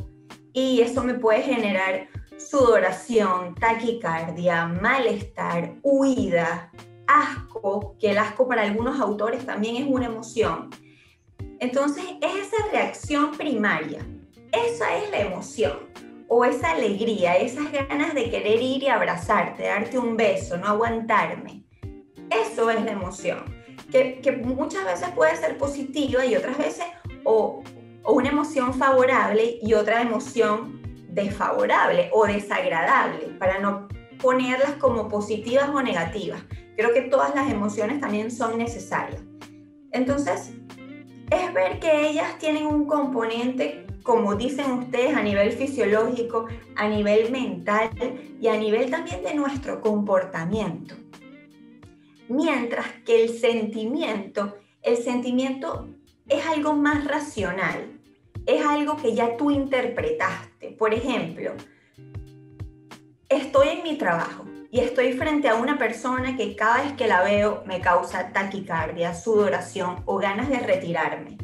y 0.52 0.82
eso 0.82 1.04
me 1.04 1.14
puede 1.14 1.44
generar 1.44 2.08
sudoración, 2.38 3.56
taquicardia, 3.56 4.66
malestar, 4.66 5.76
huida, 5.82 6.72
asco, 7.08 7.96
que 8.00 8.12
el 8.12 8.18
asco 8.18 8.48
para 8.48 8.64
algunos 8.64 9.00
autores 9.00 9.46
también 9.46 9.76
es 9.76 9.86
una 9.88 10.06
emoción 10.06 10.70
entonces, 11.64 12.04
es 12.22 12.48
esa 12.48 12.68
reacción 12.74 13.38
primaria, 13.38 14.06
esa 14.52 14.98
es 14.98 15.10
la 15.12 15.22
emoción 15.22 15.80
o 16.28 16.44
esa 16.44 16.72
alegría, 16.72 17.38
esas 17.38 17.72
ganas 17.72 18.14
de 18.14 18.30
querer 18.30 18.62
ir 18.62 18.84
y 18.84 18.90
abrazarte, 18.90 19.64
darte 19.64 19.98
un 19.98 20.18
beso, 20.18 20.58
no 20.58 20.68
aguantarme. 20.68 21.64
Eso 22.30 22.70
es 22.70 22.84
la 22.84 22.92
emoción, 22.92 23.46
que, 23.90 24.42
muchas 24.44 24.84
veces 24.84 25.10
puede 25.12 25.38
ser 25.38 25.58
positiva 25.58 26.26
y 26.26 26.36
otras 26.36 26.58
veces 26.58 26.86
o, 27.24 27.64
o 28.04 28.12
una 28.12 28.28
emoción 28.28 28.74
favorable 28.74 29.60
y 29.62 29.74
otra 29.74 30.02
emoción 30.02 30.82
desfavorable 31.08 32.10
o 32.12 32.26
desagradable, 32.26 33.38
para 33.40 33.60
no 33.60 33.88
ponerlas 34.22 34.72
como 34.82 35.08
positivas 35.08 35.70
o 35.70 35.82
negativas. 35.82 36.42
Creo 36.76 36.94
que 36.94 37.02
todas 37.02 37.36
las 37.36 37.52
emociones 37.52 38.00
también 38.00 38.32
son 38.32 38.58
necesarias. 38.58 39.22
Entonces, 39.92 40.54
es 41.30 41.54
ver 41.54 41.80
que 41.80 42.10
ellas 42.10 42.38
tienen 42.40 42.66
un 42.66 42.86
componente, 42.86 43.86
como 44.02 44.36
dicen 44.36 44.72
ustedes, 44.72 45.16
a 45.16 45.22
nivel 45.22 45.52
fisiológico, 45.52 46.48
a 46.76 46.88
nivel 46.88 47.32
mental 47.32 47.90
y 48.40 48.48
a 48.48 48.58
nivel 48.58 48.90
también 48.90 49.24
de 49.24 49.36
nuestro 49.36 49.82
comportamiento. 49.82 50.96
Mientras 52.28 52.88
que 53.06 53.24
el 53.24 53.30
sentimiento, 53.30 54.58
el 54.82 54.98
sentimiento 54.98 55.90
es 56.28 56.46
algo 56.48 56.74
más 56.74 57.06
racional, 57.06 58.00
es 58.46 58.66
algo 58.66 58.98
que 58.98 59.14
ya 59.14 59.38
tú 59.38 59.52
interpretaste. 59.52 60.70
Por 60.72 60.94
ejemplo, 60.94 61.52
estoy 63.30 63.70
en 63.70 63.84
mi 63.84 63.98
trabajo 63.98 64.46
y 64.74 64.80
estoy 64.80 65.14
frente 65.14 65.48
a 65.48 65.54
una 65.54 65.78
persona 65.78 66.36
que 66.36 66.56
cada 66.56 66.82
vez 66.82 66.94
que 66.94 67.08
la 67.08 67.22
veo 67.22 67.62
me 67.68 67.80
causa 67.80 68.34
taquicardia, 68.34 69.14
sudoración 69.14 70.02
o 70.06 70.18
ganas 70.18 70.50
de 70.50 70.58
retirarme. 70.58 71.38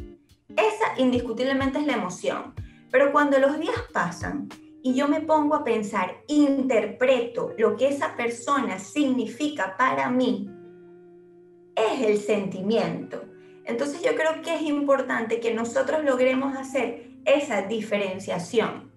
Esa 0.48 1.00
indiscutiblemente 1.00 1.78
es 1.78 1.86
la 1.86 1.92
emoción. 1.92 2.54
Pero 2.90 3.12
cuando 3.12 3.38
los 3.38 3.60
días 3.60 3.76
pasan 3.92 4.48
y 4.82 4.94
yo 4.94 5.06
me 5.06 5.20
pongo 5.20 5.54
a 5.54 5.62
pensar, 5.62 6.16
interpreto 6.26 7.54
lo 7.56 7.76
que 7.76 7.86
esa 7.86 8.16
persona 8.16 8.80
significa 8.80 9.76
para 9.76 10.10
mí, 10.10 10.50
es 11.76 12.02
el 12.02 12.18
sentimiento. 12.18 13.26
Entonces 13.64 14.02
yo 14.02 14.16
creo 14.16 14.42
que 14.42 14.56
es 14.56 14.62
importante 14.62 15.38
que 15.38 15.54
nosotros 15.54 16.02
logremos 16.02 16.56
hacer 16.56 17.12
esa 17.24 17.62
diferenciación 17.62 18.90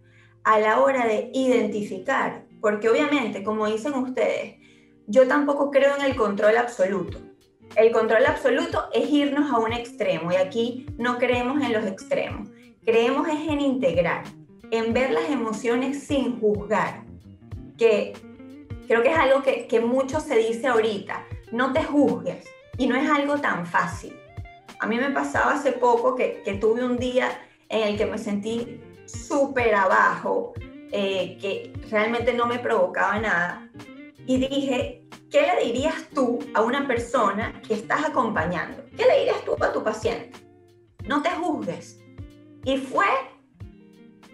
a 0.44 0.58
la 0.58 0.80
hora 0.80 1.06
de 1.06 1.30
identificar 1.36 2.48
porque 2.64 2.88
obviamente, 2.88 3.44
como 3.44 3.68
dicen 3.68 3.94
ustedes, 3.96 4.56
yo 5.06 5.28
tampoco 5.28 5.70
creo 5.70 5.98
en 5.98 6.06
el 6.06 6.16
control 6.16 6.56
absoluto. 6.56 7.20
El 7.76 7.92
control 7.92 8.26
absoluto 8.26 8.86
es 8.94 9.10
irnos 9.10 9.52
a 9.52 9.58
un 9.58 9.74
extremo 9.74 10.32
y 10.32 10.36
aquí 10.38 10.86
no 10.98 11.18
creemos 11.18 11.62
en 11.62 11.74
los 11.74 11.86
extremos. 11.86 12.48
Creemos 12.86 13.28
es 13.28 13.50
en 13.50 13.60
integrar, 13.60 14.24
en 14.72 14.94
ver 14.94 15.12
las 15.12 15.30
emociones 15.30 16.06
sin 16.06 16.40
juzgar, 16.40 17.04
que 17.78 18.14
creo 18.88 19.04
que 19.04 19.12
es 19.12 19.18
algo 19.18 19.44
que, 19.44 19.68
que 19.68 19.82
mucho 19.82 20.22
se 20.22 20.38
dice 20.38 20.68
ahorita, 20.68 21.26
no 21.52 21.74
te 21.74 21.84
juzgues 21.84 22.46
y 22.78 22.88
no 22.88 22.96
es 22.96 23.10
algo 23.10 23.40
tan 23.40 23.66
fácil. 23.66 24.16
A 24.80 24.88
mí 24.88 24.96
me 24.96 25.10
pasaba 25.10 25.52
hace 25.52 25.74
poco 25.74 26.16
que, 26.16 26.42
que 26.46 26.54
tuve 26.54 26.86
un 26.86 26.98
día 26.98 27.30
en 27.68 27.90
el 27.90 27.98
que 27.98 28.06
me 28.06 28.18
sentí 28.18 28.80
súper 29.06 29.76
abajo, 29.76 30.54
eh, 30.96 31.40
que 31.42 31.74
realmente 31.90 32.34
no 32.34 32.46
me 32.46 32.60
provocaba 32.60 33.20
nada. 33.20 33.68
Y 34.28 34.38
dije, 34.38 35.08
¿qué 35.32 35.42
le 35.42 35.66
dirías 35.66 36.08
tú 36.14 36.38
a 36.54 36.62
una 36.62 36.88
persona 36.88 37.60
que 37.68 37.74
estás 37.74 38.06
acompañando? 38.06 38.84
¿Qué 38.96 39.04
le 39.04 39.18
dirías 39.22 39.44
tú 39.44 39.56
a 39.60 39.74
tu 39.74 39.84
paciente? 39.84 40.38
No 41.08 41.24
te 41.24 41.32
juzgues. 41.32 42.00
Y 42.64 42.78
fue 42.78 43.08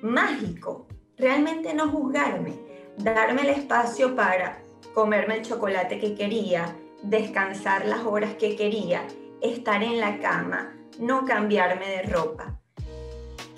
mágico, 0.02 0.86
realmente 1.18 1.74
no 1.74 1.90
juzgarme, 1.90 2.54
darme 2.98 3.44
el 3.44 3.50
espacio 3.52 4.14
para 4.14 4.62
comerme 4.94 5.38
el 5.38 5.46
chocolate 5.46 5.98
que 5.98 6.14
quería, 6.14 6.76
descansar 7.04 7.86
las 7.86 8.06
horas 8.06 8.34
que 8.34 8.58
quería, 8.58 9.08
estar 9.42 9.82
en 9.82 10.02
la 10.02 10.20
cama, 10.20 10.76
no 11.00 11.24
cambiarme 11.24 11.88
de 11.88 12.02
ropa 12.04 12.60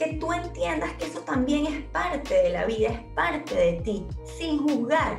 que 0.01 0.13
tú 0.13 0.33
entiendas 0.33 0.93
que 0.93 1.05
eso 1.05 1.19
también 1.19 1.67
es 1.67 1.83
parte 1.91 2.33
de 2.33 2.49
la 2.49 2.65
vida, 2.65 2.89
es 2.89 2.99
parte 3.13 3.53
de 3.53 3.73
ti, 3.81 4.03
sin 4.23 4.57
juzgar, 4.57 5.15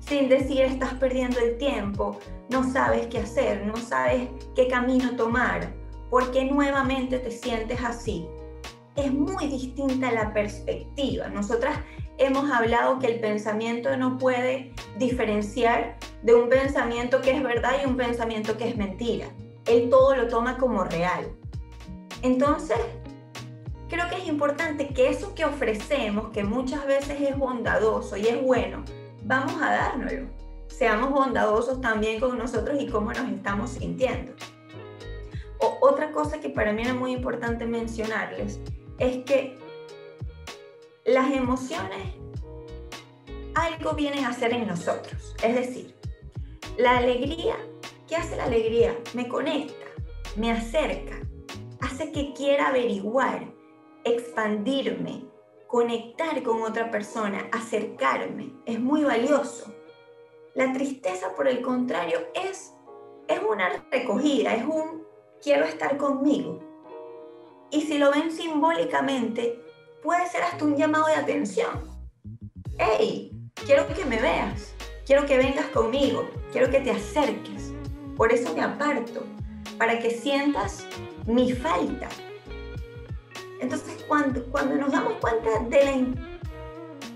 sin 0.00 0.28
decir 0.28 0.62
estás 0.62 0.94
perdiendo 0.94 1.38
el 1.38 1.56
tiempo, 1.56 2.18
no 2.50 2.68
sabes 2.68 3.06
qué 3.06 3.18
hacer, 3.18 3.64
no 3.64 3.76
sabes 3.76 4.28
qué 4.56 4.66
camino 4.66 5.14
tomar, 5.14 5.72
porque 6.10 6.44
nuevamente 6.46 7.20
te 7.20 7.30
sientes 7.30 7.80
así. 7.84 8.26
Es 8.96 9.12
muy 9.12 9.46
distinta 9.46 10.10
la 10.10 10.32
perspectiva. 10.32 11.28
Nosotras 11.28 11.78
hemos 12.16 12.50
hablado 12.50 12.98
que 12.98 13.06
el 13.06 13.20
pensamiento 13.20 13.96
no 13.96 14.18
puede 14.18 14.72
diferenciar 14.98 15.96
de 16.24 16.34
un 16.34 16.48
pensamiento 16.48 17.20
que 17.20 17.36
es 17.36 17.42
verdad 17.44 17.74
y 17.80 17.86
un 17.86 17.96
pensamiento 17.96 18.56
que 18.56 18.70
es 18.70 18.76
mentira. 18.76 19.28
Él 19.66 19.88
todo 19.88 20.16
lo 20.16 20.26
toma 20.26 20.58
como 20.58 20.82
real. 20.82 21.30
Entonces, 22.22 22.78
creo 23.88 24.08
que 24.08 24.16
es 24.16 24.28
importante 24.28 24.88
que 24.88 25.08
eso 25.08 25.34
que 25.34 25.44
ofrecemos, 25.44 26.30
que 26.30 26.44
muchas 26.44 26.86
veces 26.86 27.20
es 27.20 27.36
bondadoso 27.36 28.16
y 28.16 28.26
es 28.26 28.42
bueno, 28.42 28.84
vamos 29.22 29.60
a 29.60 29.70
dárnoslo. 29.70 30.28
Seamos 30.68 31.10
bondadosos 31.10 31.80
también 31.80 32.20
con 32.20 32.38
nosotros 32.38 32.80
y 32.80 32.88
cómo 32.88 33.12
nos 33.12 33.28
estamos 33.30 33.70
sintiendo. 33.70 34.32
otra 35.80 36.12
cosa 36.12 36.38
que 36.38 36.50
para 36.50 36.72
mí 36.72 36.82
era 36.82 36.94
muy 36.94 37.12
importante 37.12 37.66
mencionarles 37.66 38.60
es 38.98 39.24
que 39.24 39.58
las 41.04 41.32
emociones 41.32 42.14
algo 43.54 43.94
vienen 43.94 44.24
a 44.24 44.28
hacer 44.28 44.52
en 44.52 44.66
nosotros. 44.66 45.34
Es 45.42 45.54
decir, 45.54 45.94
la 46.76 46.98
alegría, 46.98 47.56
¿qué 48.06 48.16
hace 48.16 48.36
la 48.36 48.44
alegría? 48.44 48.96
Me 49.14 49.26
conecta, 49.26 49.86
me 50.36 50.52
acerca, 50.52 51.16
hace 51.80 52.12
que 52.12 52.32
quiera 52.34 52.68
averiguar, 52.68 53.57
expandirme, 54.08 55.24
conectar 55.66 56.42
con 56.42 56.62
otra 56.62 56.90
persona, 56.90 57.48
acercarme, 57.52 58.52
es 58.66 58.80
muy 58.80 59.04
valioso. 59.04 59.72
La 60.54 60.72
tristeza, 60.72 61.34
por 61.36 61.46
el 61.46 61.62
contrario, 61.62 62.18
es, 62.34 62.74
es 63.28 63.40
una 63.48 63.84
recogida, 63.90 64.54
es 64.54 64.64
un 64.64 65.06
quiero 65.42 65.64
estar 65.64 65.96
conmigo. 65.96 66.58
Y 67.70 67.82
si 67.82 67.98
lo 67.98 68.10
ven 68.10 68.32
simbólicamente, 68.32 69.62
puede 70.02 70.26
ser 70.26 70.42
hasta 70.42 70.64
un 70.64 70.76
llamado 70.76 71.06
de 71.06 71.14
atención. 71.14 72.00
¡Hey! 72.78 73.32
Quiero 73.66 73.86
que 73.88 74.04
me 74.04 74.20
veas, 74.20 74.72
quiero 75.04 75.26
que 75.26 75.36
vengas 75.36 75.66
conmigo, 75.66 76.28
quiero 76.52 76.70
que 76.70 76.80
te 76.80 76.90
acerques. 76.90 77.72
Por 78.16 78.32
eso 78.32 78.54
me 78.54 78.62
aparto. 78.62 79.22
para 79.78 80.00
que 80.00 80.10
sientas 80.10 80.84
mi 81.24 81.52
falta. 81.52 82.08
Entonces, 83.60 84.04
cuando, 84.06 84.44
cuando 84.46 84.76
nos 84.76 84.92
damos 84.92 85.14
cuenta 85.14 85.50
de, 85.68 86.14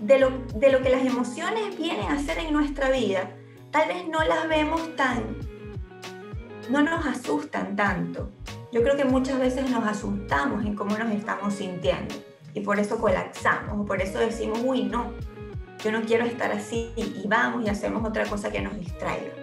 de, 0.01 0.19
lo, 0.19 0.29
de 0.55 0.71
lo 0.71 0.81
que 0.81 0.89
las 0.89 1.05
emociones 1.05 1.77
vienen 1.77 2.09
a 2.09 2.13
hacer 2.13 2.37
en 2.39 2.53
nuestra 2.53 2.89
vida, 2.89 3.31
tal 3.71 3.87
vez 3.87 4.07
no 4.07 4.23
las 4.23 4.47
vemos 4.47 4.95
tan, 4.95 5.37
no 6.69 6.81
nos 6.81 7.05
asustan 7.05 7.75
tanto. 7.75 8.29
Yo 8.71 8.81
creo 8.81 8.97
que 8.97 9.05
muchas 9.05 9.39
veces 9.39 9.69
nos 9.69 9.85
asustamos 9.85 10.65
en 10.65 10.75
cómo 10.75 10.97
nos 10.97 11.11
estamos 11.11 11.53
sintiendo 11.53 12.15
y 12.53 12.61
por 12.61 12.79
eso 12.79 12.97
colapsamos, 12.97 13.79
o 13.79 13.85
por 13.85 14.01
eso 14.01 14.19
decimos, 14.19 14.59
uy, 14.63 14.83
no, 14.83 15.11
yo 15.83 15.91
no 15.91 16.01
quiero 16.01 16.25
estar 16.25 16.51
así 16.51 16.91
y 16.95 17.27
vamos 17.27 17.65
y 17.65 17.69
hacemos 17.69 18.07
otra 18.07 18.25
cosa 18.25 18.51
que 18.51 18.61
nos 18.61 18.77
distraiga. 18.79 19.33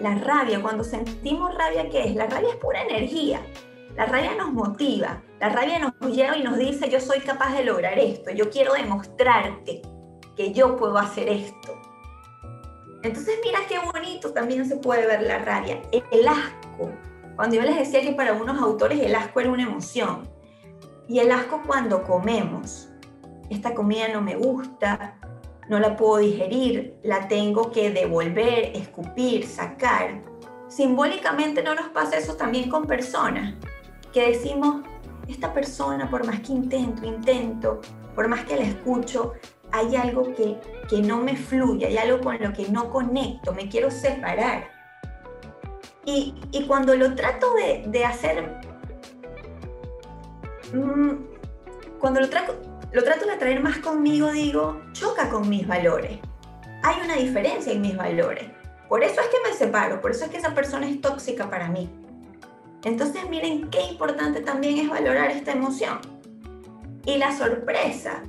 La 0.00 0.14
rabia, 0.14 0.60
cuando 0.60 0.84
sentimos 0.84 1.54
rabia, 1.54 1.88
¿qué 1.88 2.04
es? 2.04 2.14
La 2.14 2.26
rabia 2.26 2.50
es 2.50 2.56
pura 2.56 2.82
energía. 2.82 3.40
La 3.96 4.06
rabia 4.06 4.34
nos 4.36 4.52
motiva, 4.52 5.22
la 5.38 5.50
rabia 5.50 5.78
nos 5.78 5.94
lleva 6.12 6.36
y 6.36 6.42
nos 6.42 6.56
dice, 6.56 6.88
yo 6.88 6.98
soy 6.98 7.20
capaz 7.20 7.54
de 7.54 7.64
lograr 7.64 7.98
esto, 7.98 8.30
yo 8.30 8.48
quiero 8.48 8.72
demostrarte 8.72 9.82
que 10.34 10.52
yo 10.52 10.76
puedo 10.76 10.96
hacer 10.96 11.28
esto. 11.28 11.78
Entonces 13.02 13.38
mira 13.44 13.58
qué 13.68 13.78
bonito 13.78 14.32
también 14.32 14.66
se 14.66 14.76
puede 14.76 15.06
ver 15.06 15.22
la 15.22 15.38
rabia, 15.38 15.82
el 15.90 16.26
asco. 16.26 16.90
Cuando 17.36 17.56
yo 17.56 17.62
les 17.62 17.76
decía 17.76 18.00
que 18.00 18.12
para 18.12 18.32
unos 18.32 18.62
autores 18.62 19.00
el 19.00 19.14
asco 19.14 19.40
era 19.40 19.50
una 19.50 19.64
emoción. 19.64 20.28
Y 21.08 21.18
el 21.18 21.32
asco 21.32 21.62
cuando 21.66 22.04
comemos. 22.04 22.88
Esta 23.50 23.74
comida 23.74 24.08
no 24.08 24.22
me 24.22 24.36
gusta, 24.36 25.18
no 25.68 25.78
la 25.80 25.96
puedo 25.96 26.18
digerir, 26.18 26.96
la 27.02 27.28
tengo 27.28 27.70
que 27.70 27.90
devolver, 27.90 28.70
escupir, 28.74 29.46
sacar. 29.46 30.22
Simbólicamente 30.68 31.62
no 31.62 31.74
nos 31.74 31.88
pasa 31.88 32.16
eso 32.16 32.36
también 32.36 32.70
con 32.70 32.86
personas, 32.86 33.54
que 34.12 34.28
decimos, 34.28 34.82
esta 35.28 35.52
persona, 35.52 36.10
por 36.10 36.26
más 36.26 36.40
que 36.40 36.52
intento, 36.52 37.06
intento, 37.06 37.80
por 38.14 38.28
más 38.28 38.44
que 38.44 38.56
la 38.56 38.64
escucho, 38.64 39.32
hay 39.70 39.96
algo 39.96 40.34
que, 40.34 40.58
que 40.88 41.00
no 41.00 41.18
me 41.18 41.36
fluye, 41.36 41.86
hay 41.86 41.96
algo 41.96 42.20
con 42.20 42.38
lo 42.40 42.52
que 42.52 42.68
no 42.68 42.90
conecto, 42.90 43.52
me 43.52 43.68
quiero 43.68 43.90
separar. 43.90 44.68
Y, 46.04 46.34
y 46.50 46.66
cuando 46.66 46.94
lo 46.94 47.14
trato 47.14 47.54
de, 47.54 47.84
de 47.86 48.04
hacer, 48.04 48.60
mmm, 50.72 51.12
cuando 51.98 52.20
lo 52.20 52.26
lo 52.92 53.02
trato 53.04 53.24
de 53.24 53.36
traer 53.36 53.62
más 53.62 53.78
conmigo, 53.78 54.30
digo, 54.32 54.82
choca 54.92 55.30
con 55.30 55.48
mis 55.48 55.66
valores. 55.66 56.18
Hay 56.82 56.96
una 57.02 57.16
diferencia 57.16 57.72
en 57.72 57.80
mis 57.80 57.96
valores. 57.96 58.50
Por 58.88 59.02
eso 59.02 59.20
es 59.22 59.28
que 59.28 59.48
me 59.48 59.56
separo, 59.56 60.02
por 60.02 60.10
eso 60.10 60.26
es 60.26 60.30
que 60.30 60.36
esa 60.36 60.54
persona 60.54 60.86
es 60.86 61.00
tóxica 61.00 61.48
para 61.48 61.68
mí. 61.68 61.88
Entonces 62.84 63.28
miren 63.28 63.70
qué 63.70 63.82
importante 63.90 64.40
también 64.40 64.78
es 64.78 64.88
valorar 64.88 65.30
esta 65.30 65.52
emoción. 65.52 65.98
Y 67.06 67.16
la 67.18 67.36
sorpresa. 67.36 68.22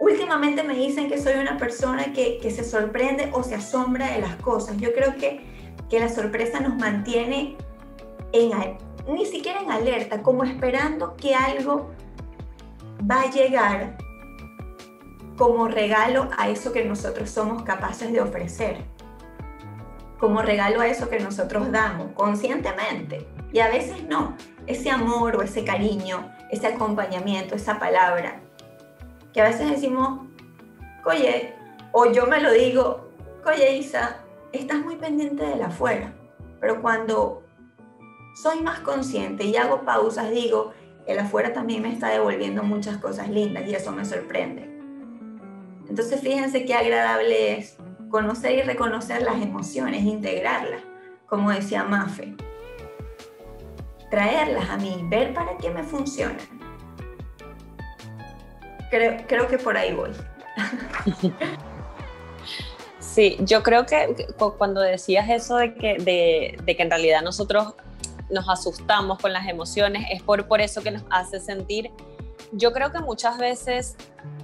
Últimamente 0.00 0.62
me 0.62 0.74
dicen 0.74 1.08
que 1.08 1.20
soy 1.20 1.34
una 1.34 1.56
persona 1.56 2.12
que, 2.12 2.38
se 2.50 2.64
sorprende 2.64 3.30
o 3.32 3.42
se 3.42 3.56
asombra 3.56 4.12
de 4.12 4.20
las 4.20 4.36
cosas. 4.36 4.76
Yo 4.76 4.92
creo 4.92 5.16
que, 5.16 5.40
que 5.90 5.98
la 5.98 6.08
sorpresa 6.08 6.60
nos 6.60 6.76
mantiene 6.76 7.56
en, 8.32 8.50
ni 9.08 9.26
siquiera 9.26 9.60
en 9.60 9.72
alerta, 9.72 10.22
como 10.22 10.44
esperando 10.44 11.16
que 11.16 11.34
algo 11.34 11.90
va 13.10 13.22
a 13.22 13.30
llegar 13.30 13.96
como 15.36 15.68
regalo 15.68 16.28
a 16.36 16.48
eso 16.48 16.72
que 16.72 16.84
nosotros 16.84 17.30
somos 17.30 17.62
capaces 17.62 18.12
de 18.12 18.20
ofrecer, 18.20 18.84
como 20.18 20.42
regalo 20.42 20.80
a 20.80 20.88
eso 20.88 21.08
que 21.08 21.20
nosotros 21.20 21.70
damos 21.70 22.12
conscientemente. 22.12 23.26
Y 23.52 23.60
a 23.60 23.68
veces 23.68 24.04
no, 24.04 24.36
ese 24.66 24.90
amor 24.90 25.36
o 25.36 25.42
ese 25.42 25.64
cariño, 25.64 26.30
ese 26.50 26.66
acompañamiento, 26.66 27.54
esa 27.54 27.78
palabra, 27.78 28.40
que 29.32 29.40
a 29.40 29.44
veces 29.44 29.70
decimos, 29.70 30.26
oye, 31.04 31.54
o 31.92 32.10
yo 32.12 32.26
me 32.26 32.40
lo 32.40 32.52
digo, 32.52 33.08
oye 33.46 33.76
Isa, 33.76 34.18
estás 34.52 34.80
muy 34.80 34.96
pendiente 34.96 35.44
de 35.44 35.56
la 35.56 35.66
afuera, 35.66 36.12
pero 36.60 36.82
cuando 36.82 37.42
soy 38.34 38.60
más 38.60 38.80
consciente 38.80 39.44
y 39.44 39.56
hago 39.56 39.82
pausas, 39.82 40.30
digo, 40.30 40.72
el 41.06 41.18
afuera 41.18 41.52
también 41.52 41.82
me 41.82 41.92
está 41.92 42.08
devolviendo 42.08 42.62
muchas 42.62 42.98
cosas 42.98 43.30
lindas 43.30 43.66
y 43.66 43.74
eso 43.74 43.92
me 43.92 44.04
sorprende. 44.04 44.68
Entonces 45.88 46.20
fíjense 46.20 46.66
qué 46.66 46.74
agradable 46.74 47.58
es 47.58 47.78
conocer 48.10 48.58
y 48.58 48.62
reconocer 48.62 49.22
las 49.22 49.40
emociones, 49.42 50.02
integrarlas, 50.04 50.82
como 51.26 51.50
decía 51.50 51.84
Mafe. 51.84 52.34
Traerlas 54.10 54.70
a 54.70 54.76
mí, 54.76 55.04
ver 55.04 55.34
para 55.34 55.56
qué 55.58 55.70
me 55.70 55.82
funcionan. 55.82 56.38
Creo, 58.90 59.16
creo 59.26 59.48
que 59.48 59.58
por 59.58 59.76
ahí 59.76 59.92
voy. 59.94 60.10
Sí, 63.18 63.36
yo 63.40 63.64
creo 63.64 63.84
que 63.84 64.28
cuando 64.58 64.80
decías 64.80 65.28
eso 65.28 65.56
de 65.56 65.74
que, 65.74 65.96
de, 65.98 66.76
que 66.76 66.82
en 66.82 66.88
realidad 66.88 67.20
nosotros 67.20 67.74
nos 68.30 68.48
asustamos 68.48 69.18
con 69.18 69.32
las 69.32 69.48
emociones, 69.48 70.06
es 70.12 70.22
por, 70.22 70.46
por 70.46 70.60
eso 70.60 70.84
que 70.84 70.92
nos 70.92 71.02
hace 71.10 71.40
sentir. 71.40 71.90
Yo 72.52 72.72
creo 72.72 72.90
que 72.90 73.00
muchas 73.00 73.38
veces 73.38 73.96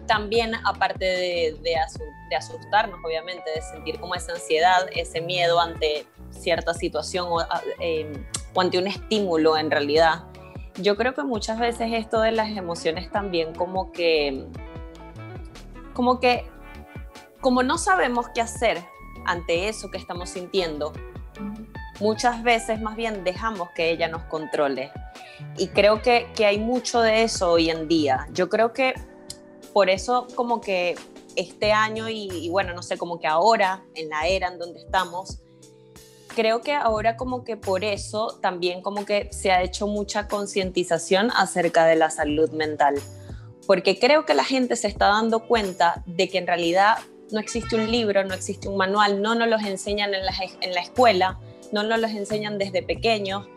también, 0.07 0.55
aparte 0.65 1.05
de, 1.05 1.59
de, 1.63 2.37
asustarnos, 2.37 2.99
obviamente, 3.05 3.49
de 3.55 3.63
sentir 3.63 4.01
como 4.01 4.15
esa 4.15 4.33
ansiedad, 4.33 4.87
ese 4.95 5.21
miedo 5.21 5.61
ante 5.61 6.07
cierta 6.31 6.75
situación 6.75 7.29
o, 7.31 7.41
em, 7.79 8.13
o 8.55 8.61
ante 8.61 8.79
un 8.79 8.87
estímulo 8.89 9.57
en 9.57 9.71
realidad, 9.71 10.25
yo 10.77 10.97
creo 10.97 11.15
que 11.15 11.23
muchas 11.23 11.59
veces 11.59 11.93
esto 11.93 12.21
de 12.21 12.33
las 12.33 12.51
emociones 12.57 13.11
también 13.11 13.55
como 13.55 13.93
que, 13.93 14.47
como 15.93 16.19
que, 16.19 16.45
como 17.41 17.63
no 17.63 17.79
sabemos 17.79 18.27
qué 18.35 18.41
hacer 18.41 18.83
ante 19.25 19.69
eso 19.69 19.91
que 19.91 19.99
estamos 19.99 20.31
sintiendo, 20.31 20.93
muchas 22.01 22.43
veces 22.43 22.81
más 22.81 22.97
bien 22.97 23.25
dejamos 23.25 23.71
que 23.71 23.91
ella 23.91 24.09
nos 24.09 24.23
controle. 24.25 24.91
Y 25.57 25.69
creo 25.69 26.03
que, 26.03 26.27
hay 26.45 26.59
mucho 26.59 27.01
de 27.01 27.23
eso 27.23 27.53
hoy 27.53 27.71
en 27.71 27.89
día. 27.89 28.27
Yo 28.33 28.49
creo 28.49 28.73
que 28.73 28.95
por 29.73 29.91
eso 29.91 30.27
como 30.35 30.61
que 30.61 30.97
este 31.37 31.73
año 31.73 32.09
y, 32.09 32.49
bueno, 32.51 32.75
no 32.75 32.83
sé, 32.83 32.97
como 32.97 33.19
que 33.19 33.27
ahora, 33.27 33.83
en 33.95 34.09
la 34.09 34.27
era 34.27 34.49
en 34.49 34.59
donde 34.59 34.81
estamos, 34.81 35.39
creo 36.35 36.61
que 36.61 36.73
ahora 36.73 37.17
como 37.17 37.45
que 37.45 37.57
por 37.57 37.85
eso 37.85 38.39
también 38.41 38.83
como 38.83 39.05
que 39.05 39.29
se 39.33 39.53
ha 39.53 39.63
hecho 39.63 39.87
mucha 39.87 40.29
concientización 40.29 41.31
acerca 41.37 41.87
de 41.87 41.97
la 41.97 42.11
salud 42.11 42.51
mental. 42.51 42.95
Porque 43.67 43.99
creo 43.99 44.27
que 44.27 44.35
la 44.35 44.45
gente 44.45 44.77
se 44.77 44.89
está 44.89 45.07
dando 45.09 45.47
cuenta 45.47 46.03
de 46.07 46.29
que 46.29 46.39
en 46.39 46.47
realidad 46.47 46.99
no 47.31 47.41
existe 47.41 47.77
un 47.77 47.91
libro, 47.91 48.23
no 48.25 48.35
existe 48.35 48.69
un 48.69 48.77
manual, 48.77 49.23
no 49.23 49.35
nos 49.35 49.49
los 49.49 49.63
enseñan 49.63 50.13
en 50.15 50.25
la, 50.25 50.33
en 50.61 50.75
la 50.75 50.81
escuela, 50.81 51.41
no 51.75 51.83
nos 51.83 51.99
los 51.99 52.13
enseñan 52.13 52.57
desde 52.57 52.85
pequeños 52.85 53.49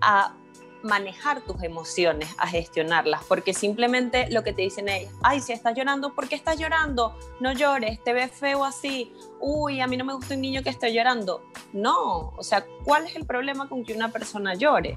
a 0.00 0.36
manejar 0.84 1.40
tus 1.40 1.60
emociones, 1.64 2.28
a 2.38 2.46
gestionarlas, 2.46 3.24
porque 3.24 3.52
simplemente 3.52 4.30
lo 4.30 4.44
que 4.44 4.52
te 4.52 4.62
dicen 4.62 4.88
es, 4.88 5.10
ay, 5.20 5.40
si 5.40 5.52
estás 5.52 5.76
llorando, 5.76 6.14
¿por 6.14 6.28
qué 6.28 6.36
estás 6.36 6.60
llorando? 6.60 7.18
No 7.40 7.52
llores, 7.52 8.02
te 8.04 8.12
ves 8.12 8.30
feo 8.30 8.64
así, 8.64 9.12
uy, 9.40 9.80
a 9.80 9.88
mí 9.88 9.96
no 9.96 10.04
me 10.04 10.14
gusta 10.14 10.34
un 10.34 10.42
niño 10.42 10.62
que 10.62 10.70
esté 10.70 10.94
llorando. 10.94 11.42
No, 11.72 12.34
o 12.36 12.42
sea, 12.44 12.64
¿cuál 12.84 13.04
es 13.06 13.16
el 13.16 13.26
problema 13.26 13.68
con 13.68 13.84
que 13.84 13.94
una 13.94 14.12
persona 14.12 14.54
llore? 14.54 14.96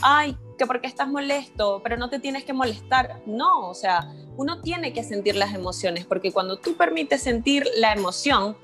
Ay, 0.00 0.34
que 0.56 0.64
porque 0.64 0.86
estás 0.86 1.08
molesto, 1.08 1.82
pero 1.82 1.98
no 1.98 2.08
te 2.08 2.20
tienes 2.20 2.44
que 2.44 2.54
molestar. 2.54 3.20
No, 3.26 3.68
o 3.68 3.74
sea, 3.74 4.10
uno 4.38 4.62
tiene 4.62 4.94
que 4.94 5.04
sentir 5.04 5.36
las 5.36 5.54
emociones, 5.54 6.06
porque 6.06 6.32
cuando 6.32 6.56
tú 6.56 6.74
permites 6.74 7.22
sentir 7.22 7.68
la 7.76 7.92
emoción, 7.92 8.56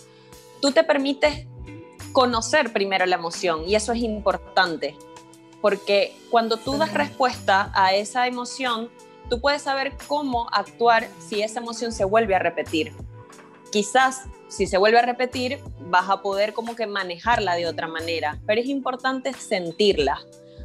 tú 0.62 0.72
te 0.72 0.82
permites 0.82 1.46
conocer 2.14 2.72
primero 2.72 3.04
la 3.06 3.16
emoción 3.16 3.68
y 3.68 3.74
eso 3.74 3.92
es 3.92 3.98
importante, 3.98 4.96
porque 5.60 6.16
cuando 6.30 6.58
tú 6.58 6.78
das 6.78 6.94
respuesta 6.94 7.72
a 7.74 7.92
esa 7.92 8.28
emoción, 8.28 8.88
tú 9.28 9.40
puedes 9.40 9.62
saber 9.62 9.94
cómo 10.06 10.46
actuar 10.52 11.08
si 11.18 11.42
esa 11.42 11.58
emoción 11.58 11.90
se 11.90 12.04
vuelve 12.04 12.36
a 12.36 12.38
repetir. 12.38 12.92
Quizás 13.72 14.26
si 14.46 14.68
se 14.68 14.78
vuelve 14.78 15.00
a 15.00 15.02
repetir, 15.02 15.58
vas 15.80 16.08
a 16.08 16.22
poder 16.22 16.52
como 16.52 16.76
que 16.76 16.86
manejarla 16.86 17.56
de 17.56 17.66
otra 17.66 17.88
manera, 17.88 18.40
pero 18.46 18.60
es 18.60 18.68
importante 18.68 19.32
sentirla, 19.32 20.20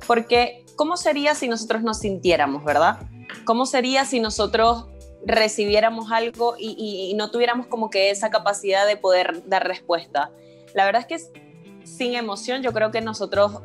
porque 0.06 0.64
¿cómo 0.76 0.98
sería 0.98 1.34
si 1.34 1.48
nosotros 1.48 1.82
nos 1.82 1.98
sintiéramos, 1.98 2.64
verdad? 2.64 3.00
¿Cómo 3.44 3.66
sería 3.66 4.06
si 4.06 4.20
nosotros 4.20 4.86
recibiéramos 5.26 6.12
algo 6.12 6.56
y, 6.60 7.10
y 7.10 7.14
no 7.16 7.32
tuviéramos 7.32 7.66
como 7.66 7.90
que 7.90 8.12
esa 8.12 8.30
capacidad 8.30 8.86
de 8.86 8.98
poder 8.98 9.42
dar 9.48 9.68
respuesta? 9.68 10.30
La 10.74 10.86
verdad 10.86 11.06
es 11.08 11.08
que 11.08 11.86
sin 11.86 12.16
emoción 12.16 12.62
yo 12.62 12.74
creo 12.74 12.92
que 12.92 13.02
nosotros 13.02 13.62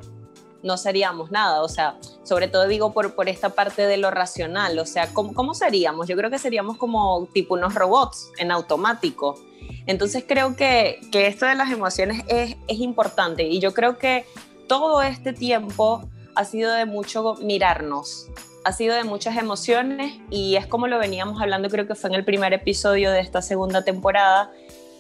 no 0.65 0.79
seríamos 0.79 1.31
nada, 1.31 1.63
o 1.63 1.69
sea, 1.69 1.99
sobre 2.23 2.49
todo 2.49 2.67
digo 2.67 2.95
por, 2.95 3.15
por 3.15 3.29
esta 3.29 3.51
parte 3.51 3.87
de 3.87 3.99
lo 3.99 4.11
racional, 4.11 4.79
o 4.79 4.87
sea, 4.87 5.13
¿cómo, 5.13 5.35
¿cómo 5.35 5.53
seríamos? 5.53 6.09
Yo 6.09 6.17
creo 6.17 6.31
que 6.31 6.39
seríamos 6.39 6.79
como 6.79 7.29
tipo 7.35 7.55
unos 7.55 7.75
robots 7.75 8.31
en 8.39 8.51
automático. 8.51 9.39
Entonces 9.87 10.25
creo 10.27 10.57
que, 10.57 11.01
que 11.13 11.27
esto 11.27 11.45
de 11.45 11.55
las 11.55 11.71
emociones 11.71 12.25
es, 12.29 12.57
es 12.67 12.79
importante 12.79 13.43
y 13.45 13.61
yo 13.61 13.75
creo 13.75 13.99
que 13.99 14.25
todo 14.67 15.03
este 15.03 15.35
tiempo 15.35 16.09
ha 16.35 16.45
sido 16.47 16.73
de 16.73 16.87
mucho 16.87 17.35
mirarnos, 17.43 18.29
ha 18.65 18.73
sido 18.73 18.95
de 18.95 19.05
muchas 19.05 19.37
emociones 19.37 20.19
y 20.31 20.57
es 20.57 20.67
como 20.67 20.87
lo 20.87 20.99
veníamos 20.99 21.43
hablando, 21.43 21.69
creo 21.69 21.87
que 21.87 21.95
fue 21.95 22.09
en 22.09 22.17
el 22.17 22.25
primer 22.25 22.55
episodio 22.55 23.11
de 23.11 23.21
esta 23.21 23.43
segunda 23.43 23.85
temporada, 23.85 24.51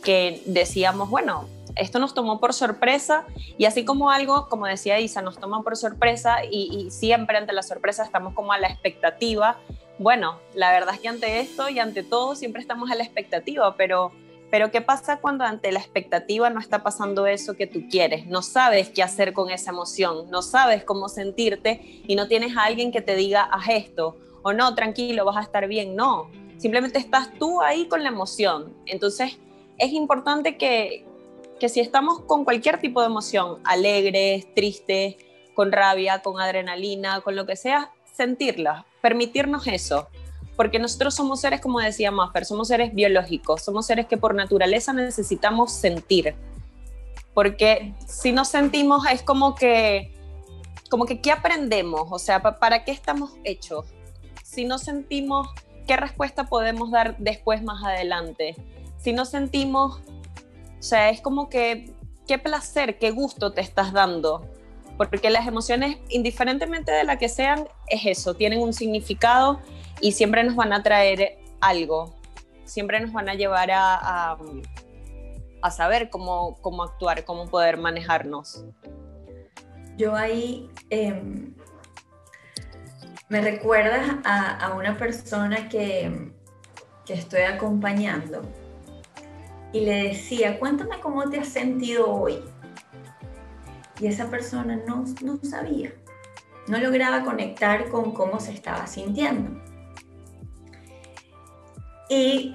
que 0.02 0.42
decíamos, 0.44 1.08
bueno, 1.08 1.48
esto 1.76 1.98
nos 1.98 2.14
tomó 2.14 2.40
por 2.40 2.52
sorpresa 2.52 3.24
y 3.58 3.64
así 3.64 3.84
como 3.84 4.10
algo, 4.10 4.48
como 4.48 4.66
decía 4.66 5.00
Isa, 5.00 5.22
nos 5.22 5.38
toma 5.38 5.62
por 5.62 5.76
sorpresa 5.76 6.44
y, 6.44 6.90
siempre 6.90 7.36
ante 7.36 7.52
la 7.52 7.62
sorpresa 7.62 8.04
estamos 8.04 8.34
como 8.34 8.52
a 8.52 8.58
la 8.58 8.68
expectativa. 8.68 9.58
Bueno, 9.98 10.38
la 10.54 10.72
verdad 10.72 10.94
es 10.94 11.00
que 11.00 11.08
ante 11.08 11.40
esto 11.40 11.68
y 11.68 11.78
ante 11.78 12.02
todo 12.02 12.34
siempre 12.34 12.60
estamos 12.60 12.90
a 12.90 12.94
la 12.94 13.04
expectativa, 13.04 13.76
pero, 13.76 14.12
pero 14.50 14.70
¿qué 14.70 14.80
pasa 14.80 15.18
cuando 15.18 15.44
ante 15.44 15.72
la 15.72 15.80
expectativa 15.80 16.50
no 16.50 16.60
está 16.60 16.82
pasando 16.82 17.26
eso 17.26 17.54
que 17.54 17.66
tú 17.66 17.88
quieres? 17.90 18.26
No 18.26 18.42
sabes 18.42 18.90
qué 18.90 19.02
hacer 19.02 19.32
con 19.32 19.50
esa 19.50 19.70
emoción, 19.70 20.30
no 20.30 20.42
sabes 20.42 20.84
cómo 20.84 21.08
sentirte 21.08 22.02
y 22.06 22.16
no 22.16 22.28
tienes 22.28 22.56
a 22.56 22.64
alguien 22.64 22.92
que 22.92 23.02
te 23.02 23.16
diga, 23.16 23.44
haz 23.44 23.68
esto 23.68 24.16
o 24.42 24.52
no, 24.52 24.74
tranquilo, 24.74 25.24
vas 25.24 25.38
a 25.38 25.42
estar 25.42 25.66
bien. 25.66 25.96
No, 25.96 26.30
simplemente 26.58 26.98
estás 26.98 27.32
tú 27.38 27.62
ahí 27.62 27.88
con 27.88 28.02
la 28.02 28.10
emoción. 28.10 28.74
Entonces, 28.86 29.38
es 29.78 29.92
importante 29.92 30.56
que, 30.56 31.06
que 31.58 31.68
si 31.68 31.80
estamos 31.80 32.20
con 32.20 32.44
cualquier 32.44 32.80
tipo 32.80 33.00
de 33.00 33.06
emoción, 33.06 33.58
alegres, 33.64 34.52
tristes, 34.54 35.16
con 35.54 35.72
rabia, 35.72 36.20
con 36.20 36.40
adrenalina, 36.40 37.20
con 37.20 37.36
lo 37.36 37.46
que 37.46 37.56
sea, 37.56 37.92
sentirla, 38.12 38.86
permitirnos 39.00 39.66
eso. 39.66 40.08
Porque 40.56 40.78
nosotros 40.78 41.14
somos 41.14 41.40
seres, 41.40 41.60
como 41.60 41.80
decía 41.80 42.10
Maffer, 42.10 42.44
somos 42.44 42.68
seres 42.68 42.94
biológicos, 42.94 43.62
somos 43.62 43.86
seres 43.86 44.06
que 44.06 44.16
por 44.16 44.34
naturaleza 44.34 44.92
necesitamos 44.92 45.72
sentir. 45.72 46.34
Porque 47.32 47.94
si 48.06 48.30
no 48.30 48.44
sentimos 48.44 49.04
es 49.10 49.22
como 49.22 49.56
que, 49.56 50.12
como 50.90 51.06
que, 51.06 51.20
¿qué 51.20 51.32
aprendemos? 51.32 52.06
O 52.10 52.18
sea, 52.20 52.40
¿para 52.40 52.84
qué 52.84 52.92
estamos 52.92 53.32
hechos? 53.42 53.86
Si 54.44 54.64
no 54.64 54.78
sentimos, 54.78 55.48
¿qué 55.88 55.96
respuesta 55.96 56.44
podemos 56.44 56.92
dar 56.92 57.16
después 57.18 57.64
más 57.64 57.82
adelante? 57.82 58.54
Si 58.98 59.12
no 59.12 59.24
sentimos, 59.24 60.00
sea, 60.84 61.08
es 61.08 61.20
como 61.20 61.48
que 61.48 61.94
qué 62.26 62.38
placer, 62.38 62.98
qué 62.98 63.10
gusto 63.10 63.52
te 63.52 63.60
estás 63.60 63.92
dando. 63.92 64.48
Porque 64.96 65.30
las 65.30 65.46
emociones, 65.46 65.96
indiferentemente 66.08 66.92
de 66.92 67.04
la 67.04 67.18
que 67.18 67.28
sean, 67.28 67.66
es 67.88 68.06
eso, 68.06 68.34
tienen 68.34 68.60
un 68.60 68.72
significado 68.72 69.60
y 70.00 70.12
siempre 70.12 70.44
nos 70.44 70.54
van 70.54 70.72
a 70.72 70.82
traer 70.82 71.38
algo, 71.60 72.14
siempre 72.64 73.00
nos 73.00 73.12
van 73.12 73.28
a 73.28 73.34
llevar 73.34 73.70
a, 73.72 74.36
a, 75.62 75.70
saber 75.70 76.10
cómo, 76.10 76.58
cómo, 76.60 76.84
actuar, 76.84 77.24
cómo 77.24 77.48
poder 77.48 77.78
manejarnos. 77.78 78.64
Yo 79.96 80.14
ahí 80.14 80.70
em, 80.90 81.54
me 83.28 83.40
recuerdas 83.40 84.18
a, 84.24 84.66
a, 84.66 84.74
una 84.74 84.96
persona 84.96 85.68
que, 85.68 86.32
que 87.04 87.14
estoy 87.14 87.42
acompañando 87.42 88.42
y 89.74 89.80
le 89.80 90.04
decía, 90.04 90.60
cuéntame 90.60 91.00
cómo 91.00 91.28
te 91.28 91.40
has 91.40 91.48
sentido 91.48 92.08
hoy. 92.08 92.38
Y 94.00 94.06
esa 94.06 94.30
persona 94.30 94.80
no, 94.86 95.04
no 95.20 95.38
sabía, 95.42 95.92
no 96.68 96.78
lograba 96.78 97.24
conectar 97.24 97.88
con 97.88 98.12
cómo 98.12 98.38
se 98.38 98.52
estaba 98.52 98.86
sintiendo. 98.86 99.60
Y 102.08 102.54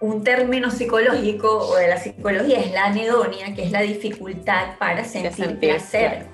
un 0.00 0.22
término 0.22 0.70
psicológico 0.70 1.58
o 1.58 1.74
de 1.74 1.88
la 1.88 1.96
psicología 1.96 2.60
es 2.60 2.70
la 2.70 2.86
anedonia, 2.86 3.52
que 3.52 3.64
es 3.64 3.72
la 3.72 3.80
dificultad 3.80 4.78
para 4.78 5.04
sentir 5.04 5.58
placer. 5.58 6.28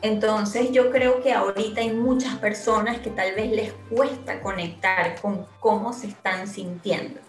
Entonces 0.00 0.70
yo 0.70 0.92
creo 0.92 1.22
que 1.22 1.32
ahorita 1.32 1.80
hay 1.80 1.92
muchas 1.92 2.36
personas 2.38 2.98
que 2.98 3.10
tal 3.10 3.34
vez 3.34 3.50
les 3.50 3.72
cuesta 3.90 4.40
conectar 4.40 5.20
con 5.20 5.46
cómo 5.58 5.92
se 5.92 6.06
están 6.06 6.46
sintiendo 6.46 7.23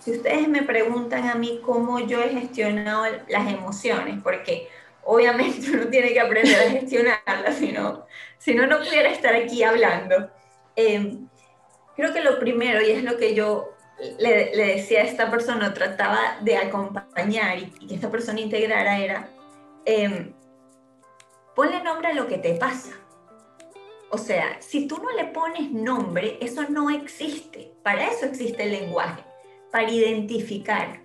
si 0.00 0.12
ustedes 0.12 0.48
me 0.48 0.62
preguntan 0.62 1.28
a 1.28 1.34
mí 1.34 1.60
cómo 1.64 2.00
yo 2.00 2.22
he 2.22 2.30
gestionado 2.30 3.04
las 3.28 3.52
emociones, 3.52 4.18
porque 4.22 4.68
obviamente 5.04 5.70
uno 5.70 5.86
tiene 5.88 6.12
que 6.12 6.20
aprender 6.20 6.58
a 6.58 6.70
gestionarlas, 6.70 7.56
si 7.56 7.72
no, 7.72 8.06
no, 8.46 8.66
no 8.66 8.78
pudiera 8.78 9.10
estar 9.10 9.34
aquí 9.34 9.62
hablando. 9.62 10.30
Em, 10.74 11.28
creo 11.96 12.12
que 12.12 12.22
lo 12.22 12.38
primero, 12.38 12.80
y 12.80 12.90
es 12.90 13.04
lo 13.04 13.18
que 13.18 13.34
yo 13.34 13.74
le, 14.18 14.56
decía 14.56 15.00
a 15.00 15.04
esta 15.04 15.30
persona, 15.30 15.74
trataba 15.74 16.38
de 16.40 16.56
acompañar 16.56 17.58
y, 17.58 17.70
que 17.86 17.94
esta 17.94 18.10
persona 18.10 18.40
integrara, 18.40 18.98
era, 18.98 19.28
eh, 19.84 20.32
ponle 21.54 21.82
nombre 21.82 22.08
a 22.08 22.14
lo 22.14 22.26
que 22.26 22.38
te 22.38 22.54
pasa. 22.54 22.92
O 24.12 24.18
sea, 24.18 24.60
si 24.60 24.88
tú 24.88 24.98
no 24.98 25.10
le 25.12 25.26
pones 25.26 25.70
nombre, 25.70 26.38
eso 26.40 26.64
no 26.68 26.90
existe. 26.90 27.74
Para 27.84 28.08
eso 28.08 28.26
existe 28.26 28.64
el 28.64 28.72
lenguaje 28.72 29.29
para 29.70 29.90
identificar. 29.90 31.00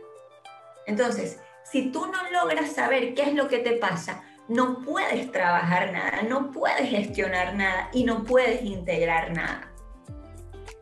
Entonces, 0.88 1.40
si 1.72 1.92
tú 1.92 2.06
no 2.06 2.30
logras 2.32 2.72
saber 2.72 3.14
qué 3.14 3.24
es 3.24 3.34
lo 3.34 3.48
que 3.48 3.60
te 3.60 3.74
pasa, 3.74 4.24
no 4.48 4.82
puedes 4.82 5.32
trabajar 5.32 5.92
nada, 5.92 6.22
no 6.24 6.52
puedes 6.52 6.90
gestionar 6.90 7.56
nada 7.56 7.90
y 7.94 8.04
no 8.04 8.24
puedes 8.24 8.64
integrar 8.64 9.34
nada. 9.34 9.72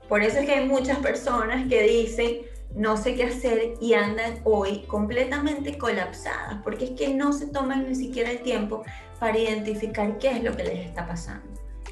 Por 0.09 0.21
eso 0.21 0.39
es 0.39 0.45
que 0.45 0.53
hay 0.53 0.67
muchas 0.67 0.99
personas 0.99 1.67
que 1.69 1.81
dicen, 1.83 2.41
no 2.75 2.97
sé 2.97 3.15
qué 3.15 3.23
hacer 3.23 3.75
y 3.79 3.93
andan 3.93 4.41
hoy 4.43 4.83
completamente 4.87 5.77
colapsadas, 5.77 6.61
porque 6.63 6.85
es 6.85 6.91
que 6.91 7.13
no 7.13 7.31
se 7.31 7.47
toman 7.47 7.87
ni 7.87 7.95
siquiera 7.95 8.31
el 8.31 8.41
tiempo 8.41 8.83
para 9.19 9.37
identificar 9.37 10.17
qué 10.17 10.31
es 10.31 10.43
lo 10.43 10.55
que 10.55 10.65
les 10.65 10.85
está 10.85 11.07
pasando. 11.07 11.47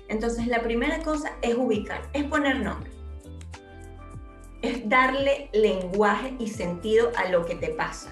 Entonces, 0.10 0.48
la 0.48 0.62
primera 0.62 1.00
cosa 1.00 1.32
es 1.42 1.56
ubicar, 1.56 2.02
es 2.14 2.26
poner 2.26 2.60
nombre 2.60 3.01
es 4.62 4.88
darle 4.88 5.50
lenguaje 5.54 6.36
y 6.40 6.48
sentido 6.48 7.12
a 7.16 7.30
lo 7.30 7.46
que 7.46 7.56
te 7.56 7.70
pasa. 7.70 8.10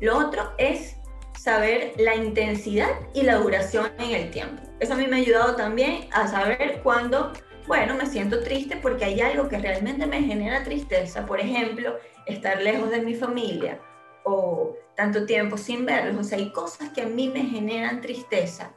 Lo 0.00 0.18
otro 0.18 0.52
es 0.58 0.96
saber 1.38 1.94
la 1.96 2.14
intensidad 2.14 2.90
y 3.14 3.22
la 3.22 3.36
duración 3.36 3.90
en 3.98 4.10
el 4.14 4.30
tiempo. 4.30 4.62
Eso 4.80 4.94
a 4.94 4.96
mí 4.96 5.06
me 5.06 5.16
ha 5.16 5.18
ayudado 5.20 5.56
también 5.56 6.08
a 6.12 6.26
saber 6.28 6.80
cuándo, 6.82 7.32
bueno, 7.66 7.94
me 7.94 8.06
siento 8.06 8.42
triste 8.42 8.76
porque 8.76 9.04
hay 9.04 9.20
algo 9.20 9.48
que 9.48 9.58
realmente 9.58 10.06
me 10.06 10.22
genera 10.22 10.64
tristeza. 10.64 11.26
Por 11.26 11.40
ejemplo, 11.40 11.96
estar 12.26 12.60
lejos 12.60 12.90
de 12.90 13.00
mi 13.00 13.14
familia 13.14 13.80
o 14.24 14.76
tanto 14.96 15.26
tiempo 15.26 15.56
sin 15.56 15.86
verlos. 15.86 16.16
O 16.16 16.24
sea, 16.24 16.38
hay 16.38 16.52
cosas 16.52 16.90
que 16.90 17.02
a 17.02 17.06
mí 17.06 17.28
me 17.28 17.42
generan 17.42 18.00
tristeza. 18.00 18.72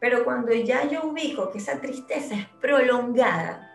Pero 0.00 0.24
cuando 0.24 0.52
ya 0.52 0.88
yo 0.88 1.04
ubico 1.04 1.50
que 1.50 1.58
esa 1.58 1.80
tristeza 1.80 2.34
es 2.34 2.46
prolongada, 2.60 3.71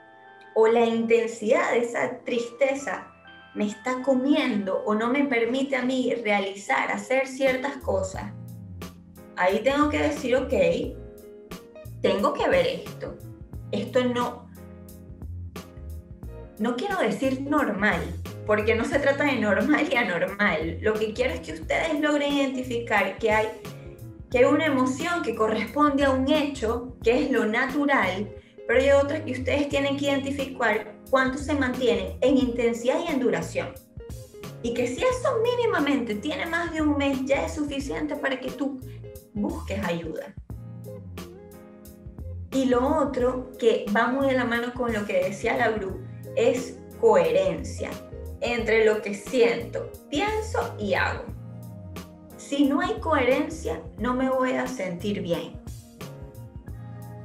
o 0.59 0.65
la 0.67 0.83
intensidad 0.83 1.71
de 1.71 1.81
esa 1.81 2.17
tristeza 2.25 3.13
me 3.53 3.67
está 3.67 4.01
comiendo 4.01 4.81
o 4.85 4.95
no 4.95 5.07
me 5.07 5.23
permite 5.25 5.75
a 5.75 5.83
mí 5.83 6.11
realizar, 6.23 6.91
hacer 6.91 7.27
ciertas 7.27 7.77
cosas, 7.77 8.33
ahí 9.35 9.59
tengo 9.63 9.87
que 9.89 9.99
decir, 9.99 10.35
ok, 10.35 10.53
tengo 12.01 12.33
que 12.33 12.49
ver 12.49 12.65
esto. 12.87 13.15
Esto 13.71 14.03
no, 14.03 14.49
no 16.57 16.75
quiero 16.75 16.97
decir 17.01 17.41
normal, 17.41 18.01
porque 18.47 18.73
no 18.73 18.83
se 18.83 18.97
trata 18.97 19.25
de 19.25 19.35
normal 19.35 19.87
y 19.91 19.95
anormal. 19.95 20.79
Lo 20.81 20.95
que 20.95 21.13
quiero 21.13 21.35
es 21.35 21.41
que 21.41 21.53
ustedes 21.53 21.99
logren 21.99 22.33
identificar 22.33 23.19
que 23.19 23.29
hay, 23.29 23.47
que 24.31 24.39
hay 24.39 24.45
una 24.45 24.65
emoción 24.65 25.21
que 25.21 25.35
corresponde 25.35 26.03
a 26.03 26.09
un 26.09 26.27
hecho, 26.31 26.97
que 27.03 27.25
es 27.25 27.29
lo 27.29 27.45
natural, 27.45 28.27
pero 28.67 28.79
hay 28.81 28.91
otras 28.91 29.21
que 29.21 29.31
ustedes 29.31 29.69
tienen 29.69 29.97
que 29.97 30.05
identificar 30.05 30.93
cuánto 31.09 31.37
se 31.37 31.53
mantienen 31.53 32.17
en 32.21 32.37
intensidad 32.37 32.99
y 33.07 33.11
en 33.11 33.19
duración. 33.19 33.69
Y 34.61 34.73
que 34.73 34.87
si 34.87 35.01
eso 35.03 35.39
mínimamente 35.41 36.15
tiene 36.15 36.45
más 36.45 36.73
de 36.73 36.81
un 36.81 36.97
mes, 36.97 37.23
ya 37.25 37.45
es 37.45 37.53
suficiente 37.53 38.15
para 38.15 38.39
que 38.39 38.51
tú 38.51 38.79
busques 39.33 39.83
ayuda. 39.85 40.33
Y 42.51 42.65
lo 42.65 42.85
otro 42.99 43.51
que 43.57 43.85
va 43.95 44.07
muy 44.07 44.27
de 44.27 44.33
la 44.33 44.45
mano 44.45 44.73
con 44.73 44.91
lo 44.91 45.05
que 45.05 45.23
decía 45.23 45.57
la 45.57 45.69
Bru 45.69 46.01
es 46.35 46.79
coherencia 46.99 47.89
entre 48.41 48.85
lo 48.85 49.01
que 49.01 49.13
siento, 49.13 49.91
pienso 50.09 50.75
y 50.79 50.93
hago. 50.93 51.25
Si 52.37 52.65
no 52.65 52.81
hay 52.81 52.99
coherencia, 52.99 53.81
no 53.99 54.13
me 54.13 54.29
voy 54.29 54.53
a 54.53 54.67
sentir 54.67 55.21
bien. 55.21 55.59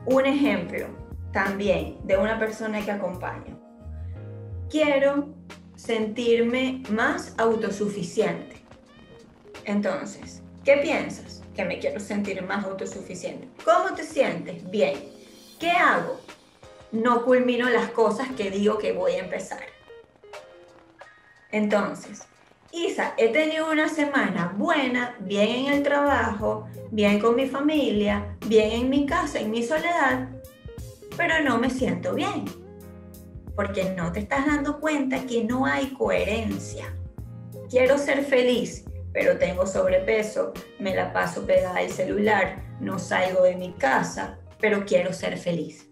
Un 0.07 0.27
ejemplo, 0.27 0.87
también 1.33 1.99
de 2.05 2.17
una 2.17 2.39
persona 2.39 2.85
que 2.85 2.91
acompaño. 2.91 3.59
Quiero 4.71 5.35
sentirme 5.77 6.83
más 6.91 7.35
autosuficiente. 7.39 8.63
Entonces, 9.65 10.43
¿qué 10.65 10.77
piensas? 10.79 11.43
Que 11.55 11.65
me 11.65 11.79
quiero 11.79 12.01
sentir 12.01 12.43
más 12.43 12.65
autosuficiente. 12.65 13.49
¿Cómo 13.65 13.95
te 13.95 14.05
sientes? 14.05 14.69
Bien. 14.71 14.95
¿Qué 15.59 15.71
hago? 15.71 16.21
No 16.91 17.25
culmino 17.25 17.69
las 17.69 17.91
cosas 17.91 18.29
que 18.37 18.51
digo 18.51 18.79
que 18.79 18.93
voy 18.93 19.13
a 19.13 19.19
empezar. 19.19 19.63
Entonces, 21.51 22.23
Isa, 22.73 23.13
he 23.19 23.29
tenido 23.29 23.71
una 23.71 23.89
semana 23.89 24.55
buena, 24.57 25.15
bien 25.21 25.67
en 25.67 25.73
el 25.75 25.83
trabajo, 25.83 26.67
bien 26.91 27.21
con 27.21 27.37
mi 27.37 27.47
familia, 27.47 28.37
bien 28.47 28.73
en 28.73 28.91
mi 28.91 29.05
casa, 29.05 29.41
en 29.41 29.51
mi 29.51 29.63
soledad, 29.63 30.29
pero 31.17 31.43
no 31.43 31.59
me 31.59 31.71
siento 31.71 32.15
bien. 32.15 32.45
Porque 33.55 33.93
no 33.97 34.13
te 34.13 34.21
estás 34.21 34.47
dando 34.47 34.81
cuenta 34.81 35.27
que 35.27 35.45
no 35.45 35.67
hay 35.67 35.89
coherencia. 35.89 36.95
Quiero 37.69 37.99
ser 37.99 38.25
feliz, 38.25 38.85
pero 39.13 39.39
tengo 39.39 39.67
sobrepeso, 39.67 40.53
me 40.79 40.95
la 40.95 41.13
paso 41.13 41.47
pegada 41.47 41.79
al 41.79 41.91
celular, 41.91 42.63
no 42.81 42.99
salgo 42.99 43.43
de 43.43 43.57
mi 43.57 43.73
casa, 43.73 44.39
pero 44.61 44.85
quiero 44.85 45.13
ser 45.13 45.37
feliz. 45.39 45.89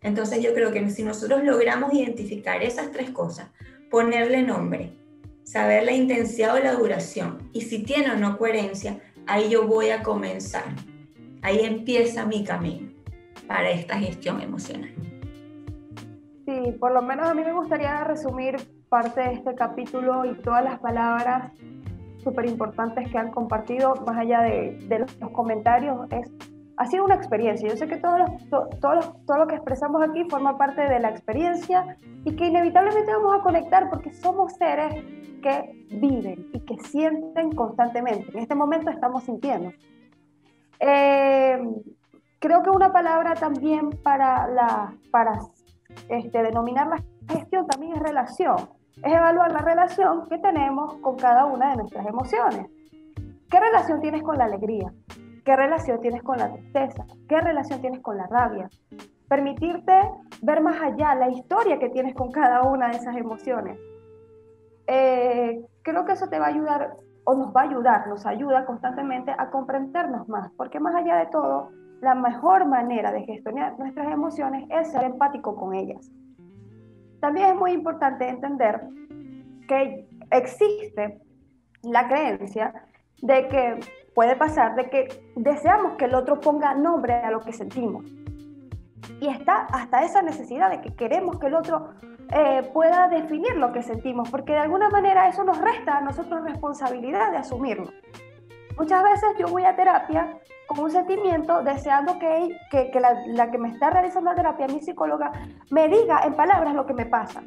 Entonces 0.00 0.42
yo 0.42 0.54
creo 0.54 0.72
que 0.72 0.88
si 0.90 1.02
nosotros 1.02 1.44
logramos 1.44 1.92
identificar 1.92 2.62
esas 2.62 2.90
tres 2.90 3.10
cosas, 3.10 3.48
ponerle 3.90 4.42
nombre, 4.42 4.92
saber 5.44 5.84
la 5.84 5.92
intensidad 5.92 6.54
o 6.54 6.58
la 6.58 6.72
duración, 6.72 7.50
y 7.52 7.62
si 7.62 7.82
tiene 7.82 8.12
o 8.12 8.16
no 8.16 8.38
coherencia, 8.38 9.00
ahí 9.26 9.50
yo 9.50 9.66
voy 9.66 9.90
a 9.90 10.02
comenzar. 10.02 10.64
Ahí 11.42 11.60
empieza 11.60 12.24
mi 12.24 12.44
camino 12.44 12.91
para 13.52 13.68
esta 13.68 13.98
gestión 13.98 14.40
emocional. 14.40 14.90
Sí, 16.46 16.72
por 16.80 16.92
lo 16.92 17.02
menos 17.02 17.28
a 17.28 17.34
mí 17.34 17.42
me 17.44 17.52
gustaría 17.52 18.02
resumir 18.02 18.56
parte 18.88 19.20
de 19.20 19.32
este 19.34 19.54
capítulo 19.54 20.24
y 20.24 20.34
todas 20.40 20.64
las 20.64 20.78
palabras 20.78 21.52
súper 22.24 22.46
importantes 22.46 23.10
que 23.10 23.18
han 23.18 23.30
compartido, 23.30 23.94
más 24.06 24.16
allá 24.16 24.40
de, 24.40 24.78
de, 24.88 25.00
los 25.00 25.30
comentarios, 25.32 25.98
es, 26.12 26.30
ha 26.78 26.86
sido 26.86 27.04
una 27.04 27.14
experiencia. 27.14 27.68
Yo 27.68 27.76
sé 27.76 27.86
que 27.86 27.98
todo, 27.98 28.24
todo, 28.80 29.16
todo 29.26 29.36
lo 29.36 29.46
que 29.46 29.56
expresamos 29.56 30.02
aquí 30.02 30.24
forma 30.30 30.56
parte 30.56 30.80
de 30.80 30.98
la 30.98 31.10
experiencia 31.10 31.98
y 32.24 32.34
que 32.34 32.46
inevitablemente 32.46 33.12
vamos 33.12 33.34
a 33.38 33.42
conectar 33.42 33.90
porque 33.90 34.14
somos 34.14 34.54
seres 34.54 34.94
que 35.42 35.86
viven 35.90 36.46
y 36.54 36.60
que 36.60 36.78
sienten 36.78 37.52
constantemente. 37.52 38.30
En 38.32 38.38
este 38.38 38.54
momento 38.54 38.88
estamos 38.88 39.24
sintiendo. 39.24 39.72
Eh, 40.80 41.58
creo 42.42 42.62
que 42.62 42.68
una 42.68 42.92
palabra 42.92 43.32
también 43.34 43.88
para, 44.02 44.46
la, 44.48 44.92
para 45.10 45.38
este, 46.10 46.42
denominar 46.42 46.88
la 46.88 47.02
gestión 47.34 47.66
también 47.66 47.94
es 47.94 48.02
relación 48.02 48.56
es 49.02 49.12
evaluar 49.12 49.52
la 49.52 49.60
relación 49.60 50.26
que 50.28 50.38
tenemos 50.38 50.94
con 50.98 51.16
cada 51.16 51.46
una 51.46 51.70
de 51.70 51.76
nuestras 51.76 52.06
emociones. 52.06 52.66
¿Qué 53.50 53.58
relación 53.58 54.00
tienes 54.00 54.22
con 54.22 54.38
la 54.38 54.44
alegría? 54.44 54.92
¿Qué 55.44 55.56
relación 55.56 56.00
tienes 56.00 56.22
con 56.22 56.38
la 56.38 56.52
tristeza? 56.52 57.04
¿Qué 57.28 57.40
relación 57.40 57.80
tienes 57.80 58.00
con 58.00 58.16
la 58.16 58.26
rabia? 58.26 58.68
Permitirte 59.28 59.92
ver 60.42 60.60
más 60.60 60.80
allá 60.80 61.14
la 61.14 61.30
historia 61.30 61.78
que 61.78 61.88
tienes 61.88 62.14
con 62.14 62.30
cada 62.30 62.62
una 62.62 62.88
de 62.88 62.96
esas 62.96 63.16
emociones. 63.16 63.78
Eh, 64.86 65.64
creo 65.82 66.04
que 66.04 66.12
eso 66.12 66.28
te 66.28 66.38
va 66.38 66.46
a 66.46 66.50
ayudar 66.50 66.96
o 67.24 67.34
nos 67.34 67.54
va 67.54 67.62
a 67.62 67.64
ayudar, 67.64 68.08
nos 68.08 68.26
ayuda 68.26 68.66
constantemente 68.66 69.32
a 69.36 69.50
comprendernos 69.50 70.28
más, 70.28 70.50
porque 70.56 70.80
más 70.80 70.94
allá 70.94 71.16
de 71.16 71.26
todo, 71.26 71.70
la 72.02 72.16
mejor 72.16 72.66
manera 72.66 73.12
de 73.12 73.22
gestionar 73.22 73.78
nuestras 73.78 74.12
emociones 74.12 74.68
es 74.70 74.90
ser 74.90 75.04
empático 75.04 75.54
con 75.54 75.72
ellas. 75.72 76.10
También 77.20 77.50
es 77.50 77.54
muy 77.54 77.70
importante 77.70 78.28
entender 78.28 78.80
que 79.68 80.08
existe 80.32 81.22
la 81.84 82.08
creencia 82.08 82.74
de 83.22 83.46
que 83.46 83.80
puede 84.16 84.34
pasar 84.34 84.74
de 84.74 84.90
que 84.90 85.32
deseamos 85.36 85.92
que 85.92 86.06
el 86.06 86.16
otro 86.16 86.40
ponga 86.40 86.74
nombre 86.74 87.14
a 87.14 87.30
lo 87.30 87.40
que 87.40 87.52
sentimos. 87.52 88.04
Y 89.20 89.28
está 89.28 89.66
hasta 89.72 90.02
esa 90.02 90.22
necesidad 90.22 90.70
de 90.70 90.80
que 90.80 90.96
queremos 90.96 91.38
que 91.38 91.46
el 91.46 91.54
otro 91.54 91.90
eh, 92.34 92.68
pueda 92.74 93.06
definir 93.08 93.54
lo 93.56 93.72
que 93.72 93.82
sentimos, 93.82 94.28
porque 94.28 94.54
de 94.54 94.58
alguna 94.58 94.90
manera 94.90 95.28
eso 95.28 95.44
nos 95.44 95.60
resta 95.60 95.98
a 95.98 96.00
nosotros 96.00 96.42
responsabilidad 96.42 97.30
de 97.30 97.36
asumirlo. 97.36 97.92
Muchas 98.76 99.02
veces 99.02 99.30
yo 99.38 99.48
voy 99.48 99.64
a 99.64 99.76
terapia 99.76 100.38
con 100.66 100.80
un 100.80 100.90
sentimiento 100.90 101.62
deseando 101.62 102.18
que, 102.18 102.56
que, 102.70 103.00
la, 103.00 103.50
que 103.50 103.58
me 103.58 103.68
está 103.68 103.90
realizando 103.90 104.30
la 104.30 104.36
terapia, 104.36 104.66
mi 104.66 104.80
psicóloga, 104.80 105.32
me 105.70 105.88
diga 105.88 106.20
en 106.24 106.34
palabras 106.34 106.74
lo 106.74 106.86
que 106.86 106.94
me 106.94 107.06
pasa. 107.06 107.42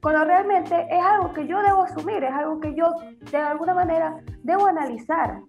Cuando 0.00 0.24
realmente 0.24 0.86
es 0.90 1.04
algo 1.04 1.32
que 1.34 1.46
yo 1.46 1.60
debo 1.60 1.82
asumir, 1.82 2.24
es 2.24 2.32
algo 2.32 2.58
que 2.58 2.74
yo 2.74 2.86
de 3.30 3.36
alguna 3.36 3.74
manera 3.74 4.20
debo 4.42 4.66
analizar. 4.66 5.40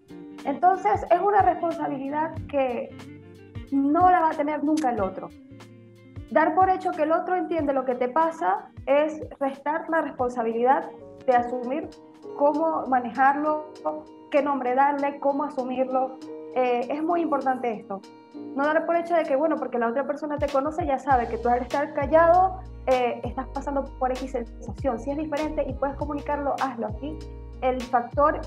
Entonces 0.43 1.05
es 1.09 1.21
una 1.21 1.41
responsabilidad 1.41 2.33
que 2.49 2.89
no 3.71 4.11
la 4.11 4.19
va 4.19 4.29
a 4.29 4.33
tener 4.33 4.63
nunca 4.63 4.89
el 4.89 4.99
otro. 4.99 5.29
Dar 6.31 6.53
por 6.55 6.69
hecho 6.69 6.91
que 6.91 7.03
el 7.03 7.11
otro 7.11 7.35
entiende 7.35 7.73
lo 7.73 7.85
que 7.85 7.95
te 7.95 8.09
pasa 8.09 8.69
es 8.85 9.21
restar 9.39 9.89
la 9.89 10.01
responsabilidad 10.01 10.89
de 11.25 11.33
asumir 11.33 11.89
cómo 12.37 12.87
manejarlo, 12.87 13.71
qué 14.31 14.41
nombre 14.41 14.73
darle, 14.73 15.19
cómo 15.19 15.43
asumirlo, 15.43 16.17
eh, 16.55 16.87
es 16.89 17.03
muy 17.03 17.21
importante 17.21 17.71
esto. 17.71 18.01
No 18.55 18.65
dar 18.65 18.85
por 18.85 18.95
hecho 18.95 19.15
de 19.15 19.23
que, 19.23 19.35
bueno, 19.35 19.57
porque 19.57 19.77
la 19.77 19.87
otra 19.87 20.07
persona 20.07 20.37
te 20.37 20.47
conoce, 20.47 20.85
ya 20.85 20.97
sabe 20.97 21.27
que 21.27 21.37
tú 21.37 21.49
al 21.49 21.61
estar 21.61 21.93
callado 21.93 22.59
eh, 22.87 23.21
estás 23.23 23.47
pasando 23.49 23.83
por 23.99 24.11
X 24.11 24.31
sensación. 24.31 24.99
Si 24.99 25.11
es 25.11 25.17
diferente 25.17 25.63
y 25.67 25.73
puedes 25.73 25.95
comunicarlo, 25.97 26.55
hazlo. 26.61 26.87
Aquí 26.87 27.17
el 27.61 27.79
factor 27.81 28.41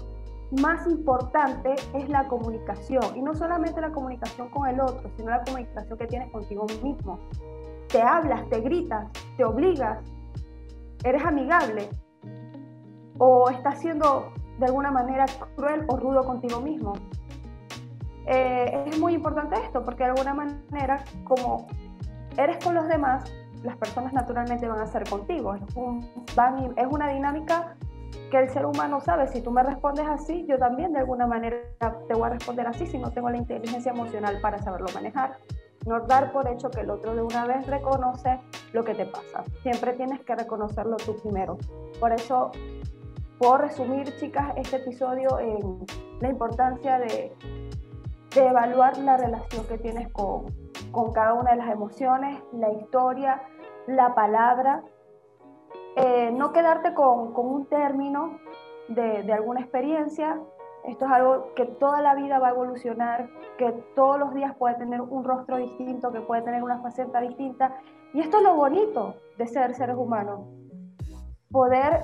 más 0.61 0.87
importante 0.87 1.75
es 1.95 2.09
la 2.09 2.27
comunicación. 2.29 3.05
Y 3.15 3.23
no 3.23 3.35
solamente 3.35 3.81
la 3.81 3.93
comunicación 3.93 4.49
con 4.49 4.69
el 4.69 4.81
otro, 4.81 5.11
sino 5.17 5.31
la 5.31 5.43
comunicación 5.45 5.99
que 5.99 6.07
tienes 6.07 6.31
contigo 6.33 6.67
mismo. 6.83 7.19
Te 7.89 8.03
hablas, 8.03 8.49
te 8.49 8.61
gritas, 8.61 9.11
te 9.37 9.45
obligas, 9.45 9.99
eres 11.05 11.25
amigable 11.25 11.89
o 13.19 13.49
estás 13.51 13.81
siendo 13.81 14.33
de 14.59 14.67
alguna 14.67 14.91
manera 14.91 15.27
cruel 15.57 15.85
o 15.89 15.97
rudo 15.97 16.25
contigo 16.25 16.61
mismo. 16.61 16.95
Eh, 18.27 18.85
es 18.87 18.99
muy 18.99 19.15
importante 19.15 19.57
esto, 19.57 19.85
porque 19.85 20.05
de 20.05 20.11
alguna 20.11 20.35
manera, 20.35 21.05
como 21.25 21.67
eres 22.37 22.65
con 22.65 22.75
los 22.75 22.89
demás, 22.89 23.25
las 23.63 23.77
personas 23.77 24.13
naturalmente 24.13 24.69
van 24.69 24.81
a 24.81 24.87
ser 24.87 25.09
contigo. 25.09 25.55
Es, 25.55 25.63
es 26.77 26.87
una 26.91 27.09
dinámica 27.09 27.77
que 28.31 28.39
el 28.39 28.51
ser 28.51 28.67
humano 28.67 29.01
sabe. 29.01 29.29
Si 29.29 29.41
tú 29.41 29.51
me 29.51 29.63
respondes 29.63 30.07
así, 30.07 30.45
yo 30.47 30.59
también 30.59 30.93
de 30.93 31.01
alguna 31.01 31.27
manera 31.27 31.59
te 31.81 32.15
voy 32.15 32.25
a 32.25 32.31
responder 32.31 32.67
así 32.67 32.87
si 32.87 32.99
no 32.99 33.11
tengo 33.11 33.31
la 33.31 33.37
inteligencia 33.37 33.93
emocional 33.93 34.41
para 34.41 34.63
saberlo 34.63 34.87
manejar. 34.95 35.39
No 35.87 36.01
dar 36.01 36.33
por 36.33 36.49
hecho 36.49 36.71
que 36.71 36.81
el 36.81 36.91
otro 36.91 37.15
de 37.15 37.23
una 37.23 37.47
vez 37.47 37.67
reconoce 37.67 38.41
lo 38.73 38.85
que 38.85 38.95
te 38.95 39.07
pasa. 39.07 39.45
Siempre 39.63 39.93
tienes 39.93 40.21
que 40.23 40.35
reconocerlo 40.35 40.97
tú 40.97 41.17
primero. 41.23 41.59
Por 42.01 42.13
eso 42.13 42.51
puedo 43.39 43.59
resumir, 43.59 44.15
chicas, 44.17 44.53
este 44.57 44.77
episodio 44.77 45.39
en 45.39 45.85
la 46.21 46.29
importancia 46.29 46.99
de 46.99 47.35
de 48.35 48.47
evaluar 48.47 48.99
la 48.99 49.17
relación 49.17 49.67
que 49.67 49.79
tienes 49.79 50.11
con, 50.13 50.47
con 50.91 51.13
cada 51.13 51.35
una 51.35 51.53
de 51.53 51.57
las 51.59 51.71
emociones, 51.71 52.43
la 52.53 52.73
historia, 52.73 53.43
la 53.87 54.15
palabra, 54.15 54.83
eh, 55.97 56.33
no 56.33 56.53
quedarte 56.53 56.95
con, 56.95 57.33
con 57.33 57.47
un 57.47 57.67
término 57.67 58.39
de, 58.89 59.23
de, 59.23 59.33
alguna 59.33 59.61
experiencia. 59.61 60.41
Esto 60.85 61.07
es 61.07 61.13
algo 61.13 61.55
que 61.55 61.65
toda 61.65 62.03
la 62.03 62.15
vida 62.15 62.39
va 62.41 62.49
a 62.49 62.51
evolucionar, 62.51 63.31
que 63.57 63.71
todos 63.95 64.19
los 64.19 64.35
días 64.35 64.55
puede 64.57 64.75
tener 64.75 65.01
un 65.01 65.25
rostro 65.25 65.57
distinto, 65.57 66.11
que 66.13 66.21
puede 66.21 66.43
tener 66.43 66.63
una 66.63 66.81
faceta 66.81 67.21
distinta. 67.21 67.77
Y 68.13 68.21
esto 68.21 68.39
es 68.39 68.43
lo 68.43 68.55
bonito 68.55 69.15
de 69.39 69.47
ser 69.47 69.75
seres 69.75 69.97
humanos. 69.97 70.41
Poder 71.51 72.03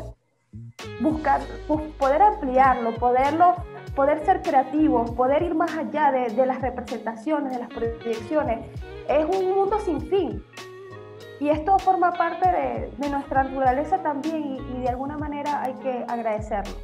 buscar, 1.00 1.40
poder 1.98 2.22
ampliarlo, 2.22 2.94
poderlo 2.96 3.54
poder 3.94 4.24
ser 4.24 4.42
creativos, 4.42 5.10
poder 5.12 5.42
ir 5.42 5.54
más 5.54 5.76
allá 5.76 6.10
de, 6.10 6.46
las 6.46 6.60
representaciones, 6.60 7.52
de 7.52 7.58
las 7.58 7.68
proyecciones. 7.68 8.66
Es 9.08 9.24
un 9.24 9.50
mundo 9.50 9.78
sin 9.80 10.00
fin. 10.00 10.44
Y 11.40 11.48
esto 11.48 11.78
forma 11.78 12.12
parte 12.12 12.48
de, 12.50 13.08
nuestra 13.10 13.44
naturaleza 13.44 14.02
también 14.02 14.56
y, 14.56 14.80
de 14.82 14.88
alguna 14.88 15.16
manera 15.16 15.62
hay 15.62 15.74
que 15.74 16.04
agradecerlo. 16.08 16.74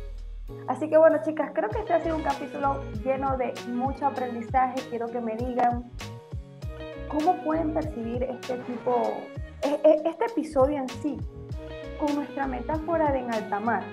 Así 0.69 0.89
que 0.89 0.97
bueno, 0.97 1.19
chicas, 1.25 1.51
creo 1.55 1.69
que 1.69 1.81
este 1.81 1.93
ha 1.93 2.01
sido 2.01 2.17
un 2.17 2.23
capítulo 2.23 2.83
lleno 3.03 3.37
de 3.37 3.53
mucho 3.69 4.07
aprendizaje. 4.07 4.77
Quiero 4.91 5.07
que 5.09 5.21
me 5.21 5.37
digan 5.37 5.91
cómo 7.09 7.37
pueden 7.45 7.75
percibir 7.75 8.23
este 8.25 8.59
tipo, 8.59 9.03
e, 9.63 9.81
e, 9.83 10.03
este 10.09 10.27
episodio 10.27 10.79
en 10.79 10.89
sí, 10.89 11.19
con 11.99 12.15
nuestra 12.15 12.47
metáfora 12.47 13.13
de 13.13 13.21
en 13.21 13.35
alta 13.35 13.61
mar. 13.61 13.85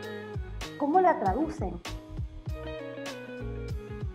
¿Cómo 0.77 0.99
la 1.01 1.19
traducen? 1.19 1.79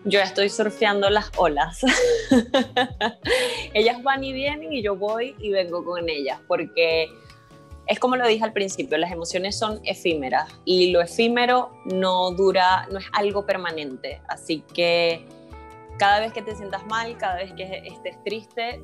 yo 0.05 0.19
estoy 0.19 0.49
surfeando 0.49 1.09
las 1.09 1.31
olas. 1.37 1.81
ellas 3.73 4.01
van 4.03 4.23
y 4.23 4.33
vienen 4.33 4.73
y 4.73 4.81
yo 4.81 4.95
voy 4.95 5.35
y 5.39 5.51
vengo 5.51 5.83
con 5.83 6.09
ellas, 6.09 6.39
porque 6.47 7.09
es 7.87 7.99
como 7.99 8.15
lo 8.15 8.27
dije 8.27 8.43
al 8.43 8.53
principio, 8.53 8.97
las 8.97 9.11
emociones 9.11 9.57
son 9.57 9.79
efímeras 9.83 10.49
y 10.65 10.91
lo 10.91 11.01
efímero 11.01 11.71
no 11.85 12.31
dura, 12.31 12.87
no 12.91 12.99
es 12.99 13.05
algo 13.13 13.45
permanente. 13.45 14.21
Así 14.27 14.63
que 14.73 15.25
cada 15.97 16.19
vez 16.19 16.31
que 16.33 16.41
te 16.41 16.55
sientas 16.55 16.85
mal, 16.87 17.17
cada 17.17 17.35
vez 17.35 17.51
que 17.53 17.83
estés 17.85 18.23
triste, 18.23 18.81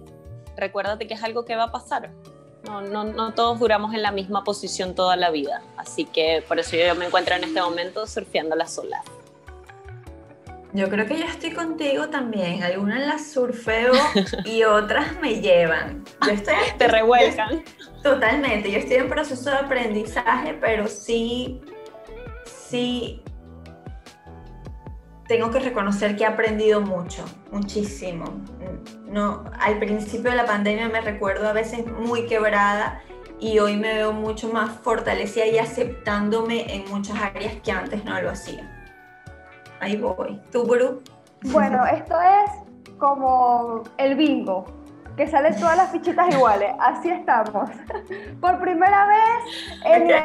recuérdate 0.58 1.08
que 1.08 1.14
es 1.14 1.24
algo 1.24 1.46
que 1.46 1.56
va 1.56 1.66
a 1.66 1.72
pasar. 1.72 2.12
No, 2.66 2.82
no, 2.82 3.04
no 3.04 3.34
todos 3.34 3.60
duramos 3.60 3.94
en 3.94 4.02
la 4.02 4.12
misma 4.12 4.44
posición 4.44 4.96
toda 4.96 5.16
la 5.16 5.30
vida, 5.30 5.62
así 5.78 6.06
que 6.06 6.44
por 6.48 6.60
eso 6.60 6.76
yo 6.76 6.96
me 6.96 7.06
encuentro 7.06 7.36
en 7.36 7.44
este 7.44 7.62
momento 7.62 8.08
surfeando 8.08 8.56
las 8.56 8.78
olas. 8.78 9.04
Yo 10.74 10.90
creo 10.90 11.06
que 11.06 11.18
yo 11.18 11.26
estoy 11.26 11.52
contigo 11.52 12.10
también. 12.10 12.62
Algunas 12.62 13.00
las 13.00 13.32
surfeo 13.32 13.94
y 14.46 14.64
otras 14.64 15.18
me 15.22 15.40
llevan. 15.40 16.04
Yo 16.26 16.34
estoy, 16.34 16.56
Te 16.78 16.90
revuelcan. 16.90 17.64
Totalmente. 18.04 18.70
Yo 18.70 18.80
estoy 18.80 18.98
en 18.98 19.08
proceso 19.08 19.52
de 19.52 19.56
aprendizaje, 19.56 20.54
pero 20.60 20.88
sí, 20.88 21.62
sí 22.46 23.22
tengo 25.28 25.50
que 25.50 25.60
reconocer 25.60 26.16
que 26.16 26.24
he 26.24 26.28
aprendido 26.28 26.82
mucho, 26.82 27.26
muchísimo. 27.52 28.26
No, 29.08 29.46
al 29.60 29.80
principio 29.80 30.32
de 30.32 30.38
la 30.38 30.46
pandemia 30.46 30.88
me 30.90 31.02
recuerdo 31.02 31.48
a 31.48 31.54
veces 31.54 31.86
muy 31.88 32.28
quebrada 32.28 33.02
y 33.40 33.60
hoy 33.60 33.76
me 33.76 33.94
veo 33.94 34.14
mucho 34.14 34.50
más 34.50 34.72
fortalecida 34.80 35.46
y 35.48 35.58
aceptándome 35.58 36.74
en 36.74 36.90
muchas 36.90 37.22
áreas 37.22 37.56
que 37.64 37.72
antes 37.72 38.04
no 38.06 38.20
lo 38.22 38.32
hacía. 38.32 38.72
Ahí 39.80 39.98
voy. 39.98 40.40
¿Tú, 40.52 40.64
Bru? 40.64 41.02
Bueno, 41.44 41.86
esto 41.92 42.16
es 42.22 42.52
como 42.98 43.84
el 43.98 44.16
bingo, 44.16 44.66
que 45.18 45.28
salen 45.28 45.56
todas 45.56 45.76
las 45.76 45.92
fichitas 45.92 46.34
iguales. 46.34 46.74
Así 46.80 47.10
estamos. 47.10 47.70
Por 48.42 48.60
primera 48.60 49.08
vez 49.08 49.82
en 49.86 50.08
la 50.10 50.24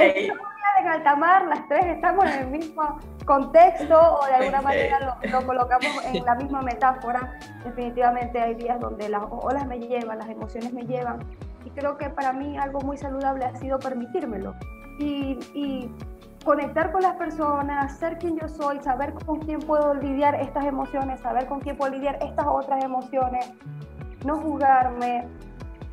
historia 0.81 0.90
de 0.93 0.97
Altamar, 0.99 1.47
las 1.47 1.69
tres 1.69 1.85
estamos 1.87 2.25
en 2.27 2.40
el 2.40 2.51
mismo 2.51 2.99
contexto 3.25 3.99
o 3.99 4.27
de 4.27 4.35
alguna 4.35 4.62
manera 4.62 5.19
lo, 5.31 5.47
colocamos 5.47 6.05
en 6.07 6.25
la 6.25 6.35
misma 6.37 6.62
metáfora. 6.62 7.38
Definitivamente 7.64 8.40
hay 8.40 8.55
días 8.55 8.81
donde 8.81 9.09
las 9.09 9.23
olas 9.31 9.66
me 9.66 9.79
llevan, 9.79 10.19
las 10.19 10.29
emociones 10.29 10.73
me 10.73 10.85
llevan. 10.85 11.19
Y 11.64 11.71
creo 11.71 11.97
que 11.99 12.09
para 12.09 12.33
mí 12.33 12.57
algo 12.59 12.81
muy 12.81 12.97
saludable 12.97 13.45
ha 13.45 13.55
sido 13.57 13.79
permitírmelo. 13.79 14.55
Y, 14.99 15.38
y 15.55 15.95
conectar 16.45 16.93
con 16.93 17.03
las 17.03 17.16
personas, 17.16 17.99
ser 17.99 18.19
quien 18.19 18.38
yo 18.38 18.49
soy, 18.49 18.81
saber 18.81 19.12
con 19.14 19.40
quién 19.40 19.61
puedo 19.61 19.95
lidiar 19.95 20.35
estas 20.35 20.64
emociones, 20.64 21.21
saber 21.21 21.47
con 21.47 21.61
quién 21.61 21.77
puedo 21.77 21.93
lidiar 21.93 22.19
estas 22.23 22.47
otras 22.47 22.83
emociones, 22.83 23.53
no 24.25 24.37
juzgarme. 24.38 25.29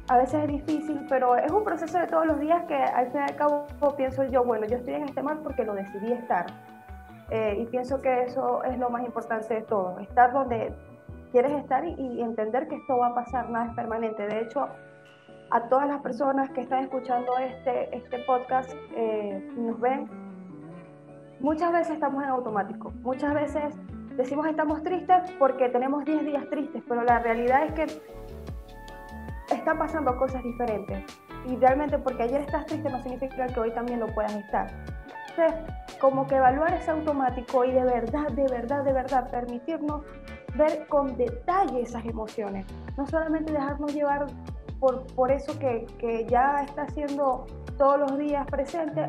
A 0.09 0.17
veces 0.17 0.35
es 0.43 0.47
difícil, 0.47 1.05
pero 1.09 1.35
es 1.35 1.51
un 1.51 1.65
proceso 1.65 1.99
de 1.99 2.07
todos 2.07 2.25
los 2.25 2.39
días 2.39 2.63
que 2.63 2.75
al 2.75 3.11
fin 3.11 3.21
y 3.21 3.23
al 3.23 3.35
cabo 3.35 3.65
pienso 3.97 4.23
yo, 4.23 4.43
bueno, 4.43 4.65
yo 4.65 4.77
estoy 4.77 4.93
en 4.93 5.03
este 5.03 5.21
mar 5.21 5.39
porque 5.43 5.65
lo 5.65 5.73
decidí 5.73 6.13
estar. 6.13 6.45
Eh, 7.29 7.57
y 7.59 7.65
pienso 7.65 8.01
que 8.01 8.23
eso 8.23 8.63
es 8.63 8.79
lo 8.79 8.89
más 8.89 9.05
importante 9.05 9.53
de 9.53 9.61
todo, 9.63 9.99
estar 9.99 10.31
donde 10.31 10.73
quieres 11.33 11.51
estar 11.59 11.83
y, 11.85 12.21
entender 12.21 12.69
que 12.69 12.75
esto 12.75 12.97
va 12.97 13.07
a 13.07 13.15
pasar, 13.15 13.49
nada 13.49 13.65
es 13.65 13.75
permanente. 13.75 14.25
De 14.27 14.39
hecho, 14.39 14.69
a 15.51 15.61
todas 15.67 15.89
las 15.89 16.01
personas 16.01 16.49
que 16.51 16.61
están 16.61 16.85
escuchando 16.85 17.37
este, 17.37 17.93
este 17.93 18.19
podcast 18.19 18.71
eh, 18.95 19.45
nos 19.57 19.77
ven, 19.81 20.07
muchas 21.41 21.73
veces 21.73 21.95
estamos 21.95 22.23
en 22.23 22.29
automático, 22.29 22.93
muchas 23.01 23.33
veces 23.33 23.75
decimos 24.15 24.47
estamos 24.47 24.81
tristes 24.83 25.31
porque 25.37 25.67
tenemos 25.67 26.05
10 26.05 26.25
días 26.25 26.49
tristes, 26.49 26.81
pero 26.87 27.03
la 27.03 27.19
realidad 27.19 27.65
es 27.65 27.73
que 27.73 27.85
están 29.67 29.79
pasando 29.79 30.15
cosas 30.15 30.41
diferentes. 30.43 31.03
Y 31.45 31.57
realmente 31.57 31.99
porque 31.99 32.23
ayer 32.23 32.39
estás 32.39 32.65
triste 32.67 32.89
no 32.89 33.03
significa 33.03 33.47
que 33.47 33.59
hoy 33.59 33.71
también 33.71 33.99
lo 33.99 34.07
puedas 34.07 34.33
estar. 34.33 34.71
Entonces, 35.29 35.99
como 35.99 36.25
que 36.25 36.35
evaluar 36.35 36.73
ese 36.73 36.91
automático 36.91 37.65
y 37.65 37.73
de 37.73 37.83
verdad, 37.83 38.29
de 38.29 38.47
verdad, 38.47 38.85
de 38.85 38.93
verdad 38.93 39.29
permitirnos 39.29 40.03
ver 40.55 40.87
con 40.87 41.17
detalle 41.17 41.81
esas 41.81 42.05
emociones. 42.05 42.65
No 42.97 43.05
solamente 43.07 43.51
dejarnos 43.51 43.93
llevar 43.93 44.27
por, 44.79 45.05
por 45.15 45.31
eso 45.31 45.59
que, 45.59 45.85
que 45.99 46.25
ya 46.27 46.61
está 46.63 46.87
siendo 46.87 47.45
todos 47.77 47.99
los 47.99 48.17
días 48.17 48.47
presente, 48.47 49.05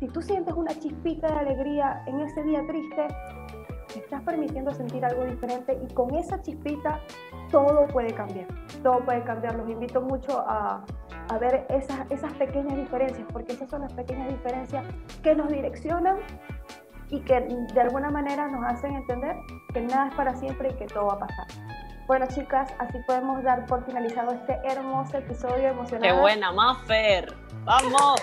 si 0.00 0.08
tú 0.08 0.22
sientes 0.22 0.54
una 0.54 0.72
chispita 0.72 1.28
de 1.28 1.38
alegría 1.38 2.02
en 2.06 2.20
ese 2.20 2.42
día 2.44 2.66
triste, 2.66 3.08
estás 3.94 4.22
permitiendo 4.22 4.72
sentir 4.72 5.04
algo 5.04 5.24
diferente 5.24 5.78
y 5.86 5.92
con 5.92 6.14
esa 6.14 6.40
chispita 6.40 6.98
todo 7.50 7.86
puede 7.88 8.12
cambiar. 8.14 8.46
Todo 8.82 9.00
puede 9.00 9.22
cambiar. 9.24 9.54
Los 9.56 9.68
invito 9.68 10.00
mucho 10.00 10.38
a, 10.46 10.84
a 11.28 11.38
ver 11.38 11.66
esas, 11.68 12.10
esas 12.10 12.32
pequeñas 12.34 12.76
diferencias, 12.76 13.26
porque 13.32 13.52
esas 13.52 13.68
son 13.68 13.82
las 13.82 13.92
pequeñas 13.92 14.28
diferencias 14.28 14.84
que 15.22 15.34
nos 15.34 15.48
direccionan 15.48 16.16
y 17.10 17.20
que 17.20 17.40
de 17.74 17.80
alguna 17.80 18.10
manera 18.10 18.48
nos 18.48 18.64
hacen 18.64 18.94
entender 18.94 19.36
que 19.72 19.80
nada 19.82 20.08
es 20.08 20.14
para 20.14 20.34
siempre 20.34 20.70
y 20.70 20.74
que 20.74 20.86
todo 20.86 21.06
va 21.06 21.14
a 21.14 21.18
pasar. 21.20 21.46
Bueno, 22.08 22.24
chicas, 22.26 22.74
así 22.78 22.98
podemos 23.06 23.42
dar 23.42 23.66
por 23.66 23.84
finalizado 23.84 24.32
este 24.32 24.58
hermoso 24.64 25.18
episodio 25.18 25.68
emocionado. 25.68 26.14
¡Qué 26.14 26.18
buena, 26.18 26.50
Maffer! 26.50 27.34
¡Vamos! 27.64 28.22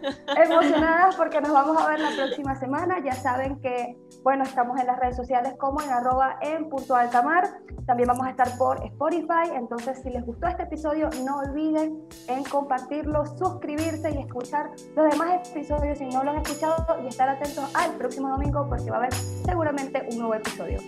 Emocionadas 0.42 1.16
porque 1.16 1.42
nos 1.42 1.52
vamos 1.52 1.82
a 1.82 1.86
ver 1.86 2.00
la 2.00 2.12
próxima 2.16 2.54
semana. 2.54 2.96
Ya 3.04 3.12
saben 3.12 3.60
que, 3.60 3.94
bueno, 4.22 4.42
estamos 4.44 4.80
en 4.80 4.86
las 4.86 4.98
redes 5.00 5.16
sociales 5.16 5.52
como 5.58 5.82
en 5.82 5.90
arroba 5.90 6.38
en 6.40 6.70
punto 6.70 6.96
altamar. 6.96 7.46
También 7.84 8.08
vamos 8.08 8.26
a 8.26 8.30
estar 8.30 8.56
por 8.56 8.82
Spotify. 8.82 9.50
Entonces, 9.52 10.00
si 10.02 10.08
les 10.08 10.24
gustó 10.24 10.46
este 10.46 10.62
episodio, 10.62 11.10
no 11.22 11.40
olviden 11.40 12.08
en 12.28 12.42
compartirlo, 12.44 13.26
suscribirse 13.36 14.12
y 14.12 14.18
escuchar 14.18 14.70
los 14.94 15.10
demás 15.10 15.46
episodios 15.50 15.98
si 15.98 16.06
no 16.06 16.24
lo 16.24 16.30
han 16.30 16.38
escuchado 16.38 17.02
y 17.04 17.08
estar 17.08 17.28
atentos 17.28 17.70
al 17.74 17.90
próximo 17.96 18.30
domingo 18.30 18.66
porque 18.66 18.90
va 18.90 18.96
a 18.96 19.00
haber 19.00 19.12
seguramente 19.12 20.08
un 20.10 20.20
nuevo 20.20 20.34
episodio. 20.36 20.78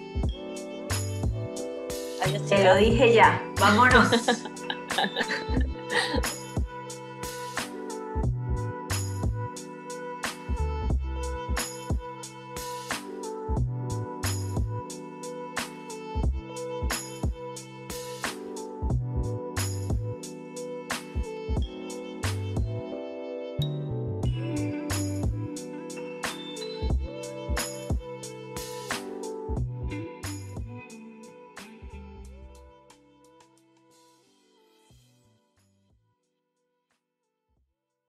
Te 2.48 2.64
lo 2.64 2.76
dije 2.76 3.14
ya. 3.14 3.42
Vámonos. 3.58 4.08